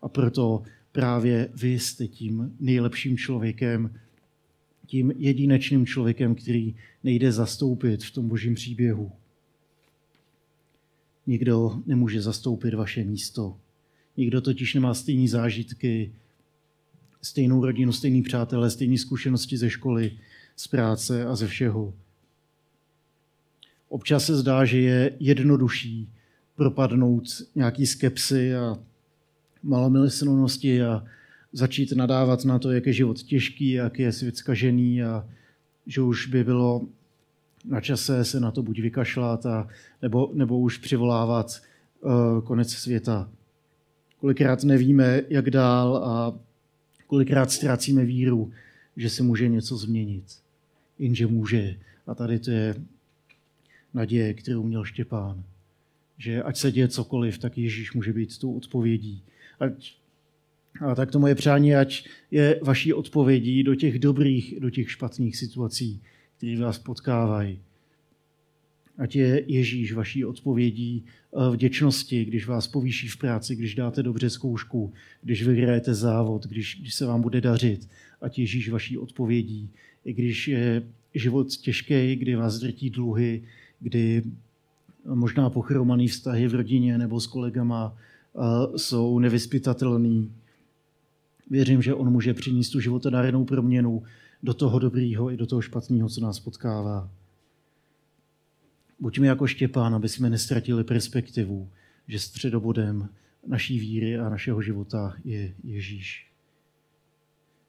A 0.02 0.10
proto 0.10 0.64
právě 0.92 1.50
vy 1.56 1.80
jste 1.80 2.08
tím 2.08 2.56
nejlepším 2.60 3.18
člověkem, 3.18 3.94
tím 4.86 5.14
jedinečným 5.18 5.86
člověkem, 5.86 6.36
který 6.36 6.76
nejde 7.04 7.32
zastoupit 7.32 8.04
v 8.04 8.12
tom 8.12 8.28
božím 8.28 8.56
příběhu. 8.56 9.12
Nikdo 11.28 11.82
nemůže 11.86 12.22
zastoupit 12.22 12.74
vaše 12.74 13.04
místo. 13.04 13.58
Nikdo 14.18 14.42
totiž 14.42 14.74
nemá 14.74 14.94
stejné 14.94 15.28
zážitky, 15.28 16.14
stejnou 17.22 17.66
rodinu, 17.66 17.92
stejný 17.92 18.22
přátelé, 18.22 18.70
stejné 18.70 18.98
zkušenosti 18.98 19.58
ze 19.58 19.70
školy, 19.70 20.12
z 20.56 20.68
práce 20.68 21.26
a 21.26 21.36
ze 21.36 21.48
všeho. 21.48 21.94
Občas 23.90 24.26
se 24.26 24.36
zdá, 24.36 24.66
že 24.66 24.80
je 24.80 25.16
jednodušší 25.20 26.10
propadnout 26.56 27.24
nějaký 27.56 27.86
skepsy 27.86 28.56
a 28.56 28.80
malomyslnosti 29.64 30.82
a 30.82 31.04
začít 31.54 31.92
nadávat 31.92 32.46
na 32.46 32.60
to, 32.60 32.72
jak 32.72 32.86
je 32.86 32.94
život 32.94 33.24
těžký, 33.24 33.72
jak 33.72 34.00
je 34.00 34.12
svět 34.12 34.38
skažený 34.38 35.04
a 35.04 35.28
že 35.86 36.02
už 36.02 36.28
by 36.28 36.44
bylo 36.44 36.88
na 37.68 37.82
čase 37.82 38.26
se 38.26 38.40
na 38.40 38.52
to 38.52 38.64
buď 38.64 38.80
vykašlat, 38.80 39.46
a, 39.46 39.68
nebo, 40.02 40.32
nebo 40.34 40.60
už 40.60 40.78
přivolávat 40.78 41.62
uh, 42.02 42.12
konec 42.42 42.72
světa. 42.72 43.30
Kolikrát 44.20 44.64
nevíme, 44.64 45.22
jak 45.30 45.50
dál 45.50 45.98
a 45.98 46.40
kolikrát 47.08 47.52
ztrácíme 47.52 48.06
víru, 48.06 48.52
že 48.96 49.10
se 49.10 49.24
může 49.24 49.48
něco 49.48 49.78
změnit 49.78 50.26
jenže 51.00 51.28
může. 51.28 51.76
A 52.08 52.16
tady 52.16 52.40
to 52.40 52.52
je 52.52 52.76
naděje, 53.94 54.34
kterou 54.34 54.64
měl 54.64 54.84
Štěpán. 54.84 55.44
Že 56.18 56.44
ať 56.44 56.58
se 56.58 56.72
děje 56.72 56.88
cokoliv, 56.88 57.38
tak 57.38 57.58
Ježíš 57.58 57.94
může 57.94 58.14
být 58.14 58.38
tou 58.38 58.54
odpovědí. 58.54 59.24
Ať, 59.60 59.98
a 60.82 60.96
tak 60.96 61.12
to 61.12 61.20
moje 61.20 61.36
přání, 61.36 61.76
ať 61.76 62.10
je 62.32 62.60
vaší 62.64 62.94
odpovědí 62.94 63.64
do 63.64 63.76
těch 63.76 64.00
dobrých, 64.00 64.60
do 64.60 64.70
těch 64.70 64.92
špatných 64.92 65.38
situací, 65.38 66.02
které 66.38 66.58
vás 66.60 66.80
potkávají. 66.80 67.60
Ať 68.98 69.16
je 69.16 69.44
Ježíš 69.48 69.94
vaší 69.94 70.26
odpovědí 70.26 71.04
eh, 71.06 71.52
vděčnosti, 71.52 72.26
když 72.26 72.48
vás 72.48 72.68
povýší 72.68 73.08
v 73.08 73.18
práci, 73.18 73.56
když 73.56 73.76
dáte 73.76 74.04
dobře 74.04 74.30
zkoušku, 74.30 74.94
když 75.22 75.44
vyhrajete 75.44 75.94
závod, 75.94 76.46
když, 76.46 76.78
když 76.82 76.94
se 76.94 77.06
vám 77.06 77.22
bude 77.22 77.42
dařit. 77.42 77.90
Ať 78.22 78.40
Ježíš 78.40 78.70
vaší 78.70 78.98
odpovědí 78.98 79.70
i 80.06 80.14
když 80.14 80.48
je 80.48 80.84
život 81.14 81.56
těžký, 81.56 82.16
kdy 82.16 82.36
vás 82.36 82.60
drtí 82.60 82.90
dluhy, 82.90 83.44
kdy 83.80 84.24
možná 85.06 85.50
pochromaný 85.50 86.08
vztahy 86.08 86.48
v 86.48 86.56
rodině 86.56 86.98
nebo 86.98 87.20
s 87.20 87.28
kolegama 87.28 87.98
jsou 88.76 89.20
nevyspytatelný. 89.20 90.32
Věřím, 91.50 91.82
že 91.82 91.94
on 91.94 92.10
může 92.10 92.34
přinést 92.34 92.70
tu 92.70 92.80
životodárenou 92.80 93.46
proměnu 93.46 94.04
do 94.44 94.54
toho 94.54 94.80
dobrýho 94.80 95.32
i 95.32 95.38
do 95.38 95.48
toho 95.48 95.62
špatného, 95.62 96.10
co 96.10 96.22
nás 96.22 96.40
potkává. 96.40 97.12
Buďme 99.00 99.28
jako 99.28 99.48
Štěpán, 99.48 99.96
aby 99.96 100.10
jsme 100.10 100.30
nestratili 100.30 100.84
perspektivu, 100.84 101.70
že 102.08 102.20
středobodem 102.20 103.10
naší 103.48 103.80
víry 103.80 104.18
a 104.18 104.30
našeho 104.30 104.62
života 104.62 105.16
je 105.26 105.54
Ježíš. 105.64 106.32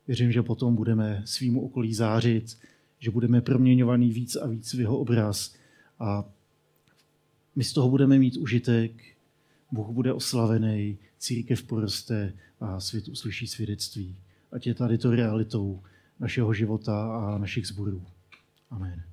Věřím, 0.07 0.33
že 0.33 0.43
potom 0.43 0.77
budeme 0.77 1.23
svým 1.25 1.59
okolí 1.59 1.95
zářit, 1.95 2.59
že 2.99 3.11
budeme 3.11 3.41
proměňovaný 3.41 4.13
víc 4.13 4.37
a 4.37 4.47
víc 4.47 4.75
v 4.75 4.81
jeho 4.81 4.99
obraz 4.99 5.55
a 5.99 6.25
my 7.57 7.65
z 7.65 7.73
toho 7.73 7.89
budeme 7.89 8.19
mít 8.19 8.37
užitek, 8.37 8.93
Bůh 9.73 9.89
bude 9.89 10.13
oslavený, 10.13 10.99
církev 11.19 11.63
poroste 11.63 12.33
a 12.61 12.81
svět 12.81 13.09
uslyší 13.09 13.47
svědectví. 13.47 14.17
Ať 14.53 14.67
je 14.67 14.75
tady 14.75 14.99
to 14.99 15.11
realitou 15.11 15.83
našeho 16.21 16.55
života 16.55 17.19
a 17.19 17.39
našich 17.39 17.67
zborů. 17.67 18.03
Amen. 18.71 19.08